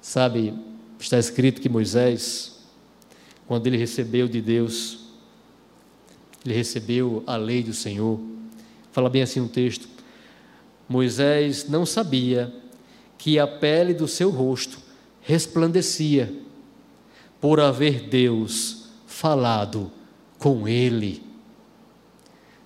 Sabe, 0.01 0.53
está 0.99 1.17
escrito 1.17 1.61
que 1.61 1.69
Moisés, 1.69 2.59
quando 3.47 3.67
ele 3.67 3.77
recebeu 3.77 4.27
de 4.27 4.41
Deus, 4.41 5.02
ele 6.45 6.53
recebeu 6.53 7.23
a 7.25 7.35
lei 7.35 7.63
do 7.63 7.73
Senhor. 7.73 8.19
Fala 8.91 9.09
bem 9.09 9.21
assim 9.21 9.39
um 9.39 9.47
texto. 9.47 9.87
Moisés 10.87 11.67
não 11.69 11.85
sabia 11.85 12.53
que 13.17 13.39
a 13.39 13.47
pele 13.47 13.93
do 13.93 14.07
seu 14.07 14.29
rosto 14.29 14.77
resplandecia 15.21 16.33
por 17.39 17.59
haver 17.59 18.09
Deus 18.09 18.89
falado 19.07 19.91
com 20.37 20.67
ele. 20.67 21.23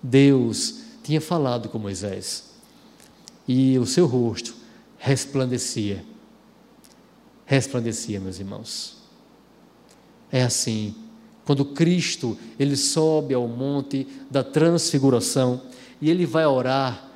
Deus 0.01 0.81
tinha 1.03 1.21
falado 1.21 1.69
com 1.69 1.77
Moisés 1.77 2.51
e 3.47 3.77
o 3.77 3.85
seu 3.85 4.05
rosto 4.05 4.55
resplandecia. 4.97 6.03
Resplandecia, 7.45 8.19
meus 8.19 8.39
irmãos. 8.39 8.97
É 10.31 10.43
assim, 10.43 10.93
quando 11.47 11.63
Cristo 11.63 12.38
ele 12.60 12.75
sobe 12.75 13.33
ao 13.33 13.47
monte 13.47 14.05
da 14.29 14.43
transfiguração 14.43 15.62
e 16.01 16.10
ele 16.12 16.25
vai 16.25 16.45
orar, 16.45 17.07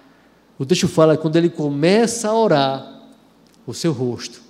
o 0.58 0.66
texto 0.66 0.88
fala 0.88 1.18
que 1.18 1.22
quando 1.22 1.36
ele 1.36 1.50
começa 1.50 2.30
a 2.30 2.34
orar, 2.34 3.02
o 3.68 3.74
seu 3.74 3.92
rosto 3.92 4.42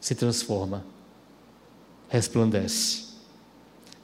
se 0.00 0.14
transforma, 0.14 0.84
resplandece. 2.08 3.08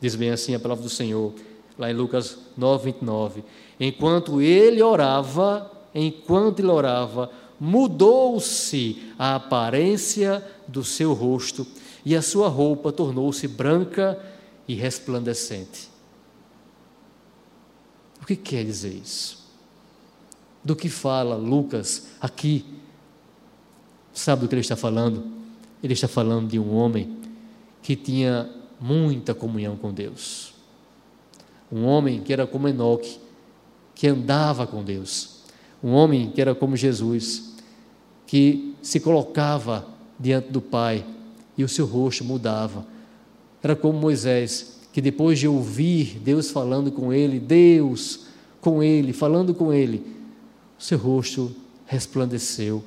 Diz 0.00 0.16
bem 0.16 0.30
assim 0.30 0.56
a 0.56 0.58
palavra 0.58 0.82
do 0.82 0.90
Senhor, 0.90 1.32
lá 1.78 1.88
em 1.88 1.94
Lucas 1.94 2.36
9, 2.56 2.86
29. 2.86 3.44
Enquanto 3.78 4.42
ele 4.42 4.82
orava, 4.82 5.70
enquanto 5.94 6.58
ele 6.58 6.68
orava, 6.68 7.30
mudou-se 7.60 9.00
a 9.16 9.36
aparência 9.36 10.44
do 10.66 10.82
seu 10.82 11.12
rosto 11.12 11.64
e 12.04 12.16
a 12.16 12.22
sua 12.22 12.48
roupa 12.48 12.90
tornou-se 12.90 13.46
branca 13.46 14.18
e 14.66 14.74
resplandecente. 14.74 15.88
O 18.20 18.26
que 18.26 18.36
quer 18.36 18.64
dizer 18.64 18.92
isso? 18.92 19.44
Do 20.64 20.74
que 20.74 20.88
fala 20.88 21.36
Lucas 21.36 22.08
aqui? 22.20 22.64
Sabe 24.12 24.42
do 24.42 24.48
que 24.48 24.54
ele 24.54 24.62
está 24.62 24.76
falando? 24.76 25.24
Ele 25.82 25.92
está 25.92 26.08
falando 26.08 26.48
de 26.48 26.58
um 26.58 26.74
homem 26.74 27.16
que 27.82 27.94
tinha 27.94 28.50
muita 28.80 29.34
comunhão 29.34 29.76
com 29.76 29.92
Deus. 29.92 30.54
Um 31.70 31.84
homem 31.84 32.20
que 32.22 32.32
era 32.32 32.46
como 32.46 32.68
Enoque, 32.68 33.18
que 33.94 34.08
andava 34.08 34.66
com 34.66 34.82
Deus. 34.82 35.36
Um 35.82 35.92
homem 35.92 36.30
que 36.30 36.40
era 36.40 36.54
como 36.54 36.76
Jesus, 36.76 37.54
que 38.26 38.74
se 38.82 38.98
colocava 38.98 39.86
diante 40.18 40.50
do 40.50 40.60
Pai 40.60 41.04
e 41.56 41.62
o 41.62 41.68
seu 41.68 41.86
rosto 41.86 42.24
mudava. 42.24 42.84
Era 43.66 43.74
como 43.74 43.98
Moisés, 43.98 44.78
que 44.92 45.00
depois 45.00 45.40
de 45.40 45.48
ouvir 45.48 46.20
Deus 46.20 46.52
falando 46.52 46.92
com 46.92 47.12
ele, 47.12 47.40
Deus 47.40 48.26
com 48.60 48.80
ele, 48.80 49.12
falando 49.12 49.52
com 49.52 49.72
ele, 49.72 50.06
o 50.78 50.82
seu 50.84 50.96
rosto 50.96 51.52
resplandeceu. 51.84 52.84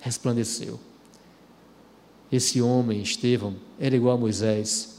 Resplandeceu. 0.00 0.80
Esse 2.32 2.60
homem, 2.60 3.00
Estevão, 3.00 3.54
era 3.78 3.94
igual 3.94 4.16
a 4.16 4.18
Moisés, 4.18 4.96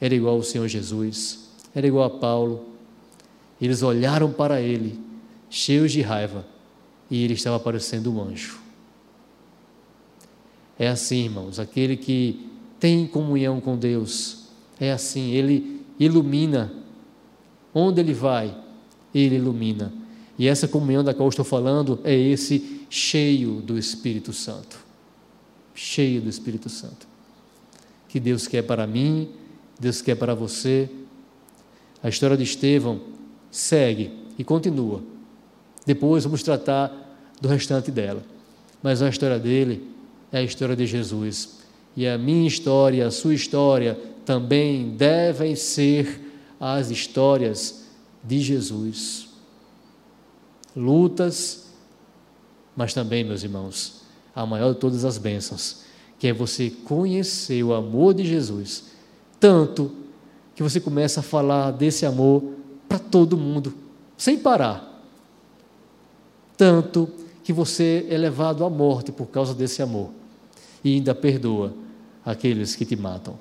era 0.00 0.14
igual 0.14 0.36
ao 0.36 0.42
Senhor 0.42 0.66
Jesus, 0.66 1.50
era 1.74 1.86
igual 1.86 2.06
a 2.06 2.18
Paulo. 2.18 2.64
Eles 3.60 3.82
olharam 3.82 4.32
para 4.32 4.62
ele, 4.62 4.98
cheios 5.50 5.92
de 5.92 6.00
raiva, 6.00 6.46
e 7.10 7.22
ele 7.22 7.34
estava 7.34 7.60
parecendo 7.60 8.10
um 8.10 8.22
anjo. 8.22 8.58
É 10.78 10.88
assim, 10.88 11.24
irmãos, 11.24 11.58
aquele 11.58 11.98
que 11.98 12.53
tem 12.84 13.06
comunhão 13.06 13.62
com 13.62 13.78
Deus, 13.78 14.44
é 14.78 14.92
assim, 14.92 15.30
ele 15.30 15.80
ilumina. 15.98 16.70
Onde 17.72 18.00
ele 18.00 18.12
vai, 18.12 18.54
ele 19.14 19.36
ilumina. 19.36 19.90
E 20.38 20.46
essa 20.46 20.68
comunhão 20.68 21.02
da 21.02 21.14
qual 21.14 21.28
estou 21.30 21.44
falando 21.44 21.98
é 22.04 22.14
esse 22.14 22.82
cheio 22.90 23.62
do 23.62 23.78
Espírito 23.78 24.32
Santo 24.32 24.84
cheio 25.74 26.22
do 26.22 26.28
Espírito 26.28 26.68
Santo. 26.68 27.06
Que 28.08 28.20
Deus 28.20 28.46
quer 28.46 28.62
para 28.62 28.86
mim, 28.86 29.28
Deus 29.78 30.00
quer 30.00 30.14
para 30.14 30.34
você. 30.34 30.88
A 32.02 32.08
história 32.08 32.36
de 32.36 32.44
Estevão 32.44 33.00
segue 33.50 34.12
e 34.38 34.44
continua. 34.44 35.02
Depois 35.84 36.24
vamos 36.24 36.42
tratar 36.42 36.92
do 37.40 37.48
restante 37.48 37.90
dela. 37.90 38.22
Mas 38.82 39.02
a 39.02 39.08
história 39.08 39.38
dele 39.38 39.82
é 40.30 40.38
a 40.38 40.42
história 40.42 40.76
de 40.76 40.86
Jesus. 40.86 41.63
E 41.96 42.06
a 42.06 42.18
minha 42.18 42.46
história, 42.46 43.06
a 43.06 43.10
sua 43.10 43.34
história 43.34 43.98
também 44.24 44.90
devem 44.90 45.54
ser 45.54 46.20
as 46.58 46.90
histórias 46.90 47.84
de 48.22 48.40
Jesus. 48.40 49.28
Lutas, 50.74 51.66
mas 52.76 52.92
também, 52.92 53.22
meus 53.22 53.42
irmãos, 53.42 54.02
a 54.34 54.44
maior 54.44 54.72
de 54.72 54.80
todas 54.80 55.04
as 55.04 55.18
bênçãos, 55.18 55.82
que 56.18 56.26
é 56.26 56.32
você 56.32 56.70
conhecer 56.70 57.62
o 57.62 57.74
amor 57.74 58.14
de 58.14 58.24
Jesus, 58.24 58.86
tanto 59.38 59.92
que 60.54 60.62
você 60.62 60.80
começa 60.80 61.20
a 61.20 61.22
falar 61.22 61.70
desse 61.70 62.06
amor 62.06 62.42
para 62.88 62.98
todo 62.98 63.36
mundo, 63.36 63.74
sem 64.16 64.38
parar. 64.38 64.90
Tanto 66.56 67.08
que 67.42 67.52
você 67.52 68.06
é 68.08 68.16
levado 68.16 68.64
à 68.64 68.70
morte 68.70 69.12
por 69.12 69.26
causa 69.26 69.54
desse 69.54 69.82
amor 69.82 70.10
e 70.82 70.94
ainda 70.94 71.14
perdoa 71.14 71.83
aqueles 72.24 72.74
que 72.74 72.84
te 72.84 72.96
matam. 72.96 73.38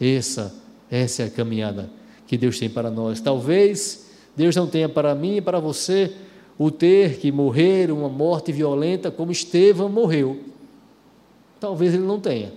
Essa, 0.00 0.54
essa 0.90 1.22
é 1.22 1.26
a 1.26 1.30
caminhada 1.30 1.90
que 2.26 2.36
Deus 2.36 2.58
tem 2.58 2.68
para 2.68 2.90
nós. 2.90 3.20
Talvez 3.20 4.06
Deus 4.36 4.54
não 4.54 4.66
tenha 4.66 4.88
para 4.88 5.14
mim 5.14 5.36
e 5.36 5.40
para 5.40 5.58
você 5.58 6.12
o 6.58 6.70
ter 6.70 7.18
que 7.18 7.30
morrer 7.30 7.90
uma 7.90 8.08
morte 8.08 8.52
violenta 8.52 9.10
como 9.10 9.32
Estevão 9.32 9.88
morreu. 9.88 10.44
Talvez 11.60 11.94
ele 11.94 12.04
não 12.04 12.20
tenha. 12.20 12.52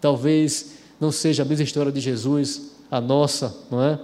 Talvez 0.00 0.78
não 1.00 1.12
seja 1.12 1.42
a 1.42 1.46
mesma 1.46 1.64
história 1.64 1.92
de 1.92 2.00
Jesus, 2.00 2.72
a 2.90 3.00
nossa, 3.00 3.56
não 3.70 3.82
é? 3.82 3.98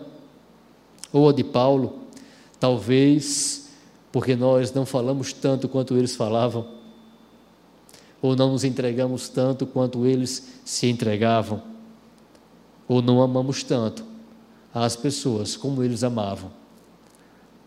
Ou 1.13 1.29
a 1.29 1.33
de 1.33 1.45
Paulo. 1.45 2.01
Talvez 2.59 3.67
porque 4.17 4.35
nós 4.35 4.73
não 4.73 4.87
falamos 4.87 5.35
tanto 5.35 5.69
quanto 5.69 5.95
eles 5.95 6.17
falavam, 6.17 6.67
ou 8.27 8.35
não 8.35 8.51
nos 8.51 8.65
entregamos 8.65 9.29
tanto 9.29 9.65
quanto 9.65 10.05
eles 10.05 10.49
se 10.65 10.89
entregavam, 10.89 11.63
ou 12.89 13.01
não 13.01 13.23
amamos 13.23 13.63
tanto 13.63 14.05
as 14.75 14.97
pessoas 14.97 15.57
como 15.57 15.81
eles 15.81 16.03
amavam? 16.03 16.51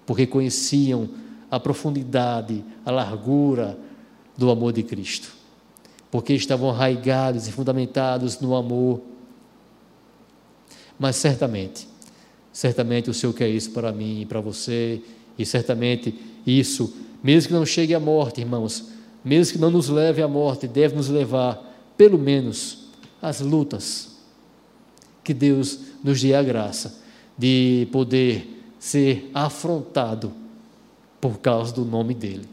Porque 0.06 0.28
conheciam 0.28 1.10
a 1.50 1.62
profundidade, 1.62 2.62
a 2.86 2.92
largura 2.92 3.80
do 4.38 4.52
amor 4.52 4.74
de 4.74 4.84
Cristo, 4.84 5.32
porque 6.12 6.34
estavam 6.34 6.70
arraigados 6.70 7.48
e 7.48 7.54
fundamentados 7.54 8.42
no 8.42 8.54
amor. 8.54 9.02
Mas 11.00 11.16
certamente, 11.16 11.88
certamente 12.52 13.10
o 13.10 13.14
Senhor 13.14 13.32
quer 13.32 13.48
isso 13.48 13.72
para 13.72 13.94
mim 13.94 14.22
e 14.22 14.26
para 14.26 14.42
você, 14.42 15.02
e 15.38 15.46
certamente 15.46 16.14
isso, 16.46 16.94
mesmo 17.24 17.48
que 17.48 17.54
não 17.54 17.66
chegue 17.66 17.96
à 17.96 18.00
morte, 18.00 18.42
irmãos, 18.42 18.99
mesmo 19.24 19.54
que 19.54 19.60
não 19.60 19.70
nos 19.70 19.90
leve 19.90 20.22
à 20.22 20.28
morte, 20.28 20.68
deve 20.68 20.96
nos 20.96 21.10
levar, 21.10 21.62
pelo 21.98 22.18
menos, 22.18 22.90
às 23.22 23.42
lutas. 23.42 24.18
Que 25.24 25.34
Deus 25.34 25.80
nos 26.04 26.22
dê 26.22 26.34
a 26.34 26.42
graça 26.42 27.00
de 27.38 27.88
poder 27.92 28.74
ser 28.80 29.30
afrontado 29.34 30.32
por 31.20 31.40
causa 31.40 31.74
do 31.74 31.84
nome 31.84 32.14
dele, 32.14 32.48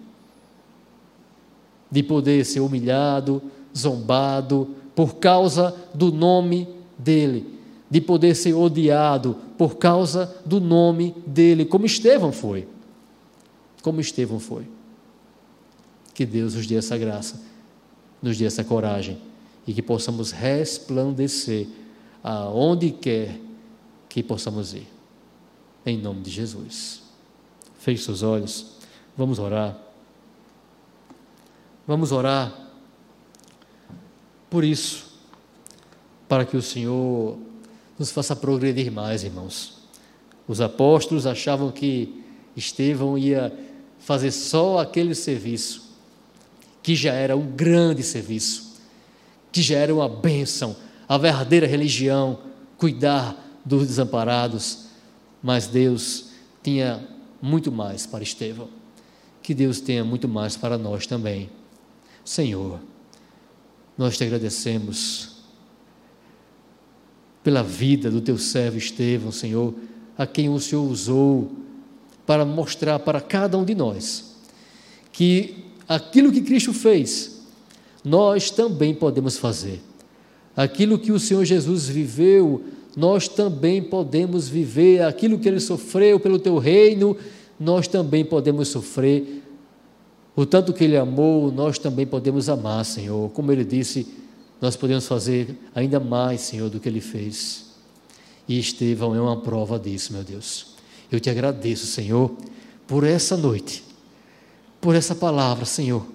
de 1.91 2.03
poder 2.03 2.45
ser 2.45 2.61
humilhado, 2.61 3.41
zombado 3.77 4.69
por 4.95 5.17
causa 5.17 5.75
do 5.95 6.11
nome 6.11 6.69
dele, 6.99 7.47
de 7.89 8.01
poder 8.01 8.35
ser 8.35 8.55
odiado 8.55 9.37
por 9.57 9.77
causa 9.77 10.35
do 10.45 10.61
nome 10.61 11.14
dele, 11.27 11.64
como 11.64 11.87
Estevão 11.87 12.33
foi. 12.33 12.67
Como 13.83 14.01
Estevão 14.01 14.41
foi. 14.41 14.76
Que 16.17 16.25
Deus 16.25 16.55
nos 16.55 16.67
dê 16.67 16.77
essa 16.77 16.97
graça, 16.97 17.39
nos 18.23 18.39
dê 18.39 18.47
essa 18.47 18.64
coragem 18.64 19.21
e 19.67 19.75
que 19.75 19.83
possamos 19.83 20.31
resplandecer 20.31 21.67
aonde 22.23 22.91
quer 22.91 23.39
que 24.09 24.23
possamos 24.23 24.73
ir. 24.73 24.87
Em 25.85 25.99
nome 25.99 26.23
de 26.23 26.31
Jesus. 26.31 27.03
Feche 27.79 28.03
seus 28.03 28.23
olhos. 28.23 28.79
Vamos 29.14 29.39
orar. 29.39 29.79
Vamos 31.87 32.12
orar 32.12 32.51
por 34.49 34.64
isso, 34.64 35.05
para 36.27 36.47
que 36.47 36.57
o 36.57 36.62
Senhor 36.62 37.37
nos 37.99 38.11
faça 38.11 38.35
progredir 38.35 38.91
mais, 38.91 39.23
irmãos. 39.23 39.83
Os 40.49 40.62
apóstolos 40.62 41.27
achavam 41.27 41.71
que 41.71 42.25
Estevão 42.57 43.19
ia 43.19 43.53
fazer 43.99 44.31
só 44.31 44.79
aquele 44.79 45.14
serviço, 45.14 45.86
que 46.87 46.95
já 46.95 47.12
era 47.12 47.37
um 47.37 47.45
grande 47.45 48.05
serviço, 48.05 48.76
que 49.51 49.61
já 49.61 49.76
era 49.76 49.93
uma 49.93 50.09
bênção, 50.09 50.76
a 51.09 51.18
verdadeira 51.18 51.66
religião, 51.66 52.39
cuidar 52.78 53.61
dos 53.64 53.89
desamparados, 53.89 54.84
mas 55.43 55.66
Deus 55.66 56.28
tinha 56.62 57.05
muito 57.43 57.72
mais 57.72 58.07
para 58.07 58.22
Estevão. 58.22 58.68
Que 59.43 59.53
Deus 59.53 59.80
tenha 59.80 60.05
muito 60.05 60.28
mais 60.28 60.57
para 60.57 60.78
nós 60.78 61.09
também. 61.09 61.51
Senhor, 62.24 62.78
nós 63.99 64.16
te 64.16 64.22
agradecemos 64.22 65.39
pela 67.43 67.64
vida 67.64 68.12
do 68.12 68.20
teu 68.20 68.39
servo 68.39 68.78
Estevão, 68.78 69.32
Senhor, 69.32 69.74
a 70.16 70.24
quem 70.24 70.49
o 70.49 70.61
Senhor 70.61 70.89
usou 70.89 71.51
para 72.24 72.45
mostrar 72.45 73.01
para 73.01 73.20
cada 73.20 73.59
um 73.59 73.64
de 73.64 73.74
nós 73.74 74.37
que 75.11 75.66
aquilo 75.89 76.32
que 76.32 76.41
Cristo 76.41 76.72
fez, 76.72 77.43
nós 78.05 78.51
também 78.51 78.95
podemos 78.95 79.37
fazer. 79.37 79.80
Aquilo 80.57 80.99
que 80.99 81.12
o 81.12 81.18
Senhor 81.18 81.45
Jesus 81.45 81.87
viveu, 81.87 82.64
nós 82.97 83.28
também 83.28 83.82
podemos 83.82 84.49
viver. 84.49 85.03
Aquilo 85.03 85.39
que 85.39 85.49
ele 85.49 85.61
sofreu 85.61 86.18
pelo 86.18 86.39
teu 86.39 86.57
reino, 86.57 87.16
nós 87.59 87.87
também 87.87 88.24
podemos 88.24 88.68
sofrer. 88.68 89.43
O 90.34 90.47
tanto 90.47 90.72
que 90.72 90.84
ele 90.84 90.97
amou, 90.97 91.51
nós 91.53 91.78
também 91.78 92.07
podemos 92.07 92.49
amar, 92.49 92.84
Senhor. 92.84 93.30
Como 93.30 93.53
ele 93.53 93.64
disse, 93.64 94.07
nós 94.61 94.76
podemos 94.76 95.07
fazer 95.07 95.57
ainda 95.74 96.01
mais, 96.01 96.43
Senhor, 96.43 96.70
do 96.70 96.80
que 96.80 96.89
ele 96.89 97.01
fez. 97.01 97.66
E 98.49 98.59
Estevão 98.59 99.14
é 99.14 99.20
uma 99.20 99.41
prova 99.41 99.78
disso, 99.78 100.12
meu 100.12 100.22
Deus. 100.22 100.74
Eu 101.11 101.20
te 101.20 101.28
agradeço, 101.28 101.87
Senhor, 101.87 102.30
por 102.87 103.05
essa 103.05 103.37
noite, 103.37 103.84
por 104.81 104.95
essa 104.95 105.14
palavra, 105.14 105.64
Senhor. 105.64 106.07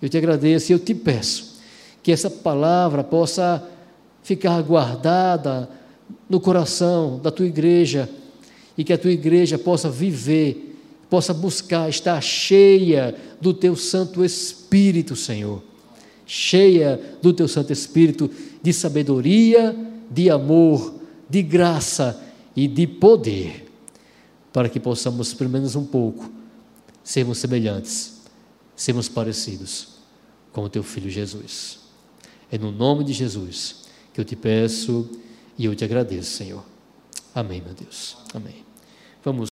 Eu 0.00 0.08
te 0.08 0.16
agradeço 0.16 0.70
e 0.70 0.74
eu 0.74 0.78
te 0.78 0.94
peço 0.94 1.56
que 2.02 2.12
essa 2.12 2.30
palavra 2.30 3.02
possa 3.02 3.68
ficar 4.22 4.62
guardada 4.62 5.68
no 6.28 6.38
coração 6.38 7.18
da 7.18 7.30
tua 7.30 7.46
igreja 7.46 8.08
e 8.78 8.84
que 8.84 8.92
a 8.92 8.98
tua 8.98 9.10
igreja 9.10 9.58
possa 9.58 9.90
viver, 9.90 10.78
possa 11.08 11.34
buscar 11.34 11.88
estar 11.88 12.20
cheia 12.20 13.14
do 13.40 13.52
teu 13.52 13.74
Santo 13.74 14.24
Espírito, 14.24 15.16
Senhor. 15.16 15.62
Cheia 16.24 17.00
do 17.22 17.32
teu 17.32 17.48
Santo 17.48 17.72
Espírito 17.72 18.30
de 18.62 18.72
sabedoria, 18.72 19.74
de 20.10 20.30
amor, 20.30 20.94
de 21.28 21.42
graça 21.42 22.22
e 22.54 22.68
de 22.68 22.86
poder, 22.86 23.66
para 24.52 24.68
que 24.68 24.78
possamos, 24.78 25.34
pelo 25.34 25.50
menos 25.50 25.74
um 25.74 25.84
pouco, 25.84 26.30
sermos 27.06 27.38
semelhantes, 27.38 28.20
sermos 28.74 29.08
parecidos 29.08 29.90
com 30.52 30.64
o 30.64 30.68
teu 30.68 30.82
filho 30.82 31.08
Jesus. 31.08 31.78
É 32.50 32.58
no 32.58 32.72
nome 32.72 33.04
de 33.04 33.12
Jesus 33.12 33.84
que 34.12 34.20
eu 34.20 34.24
te 34.24 34.34
peço 34.34 35.08
e 35.56 35.66
eu 35.66 35.74
te 35.76 35.84
agradeço, 35.84 36.32
Senhor. 36.32 36.64
Amém, 37.32 37.62
meu 37.64 37.74
Deus. 37.74 38.16
Amém. 38.34 38.64
Vamos 39.24 39.44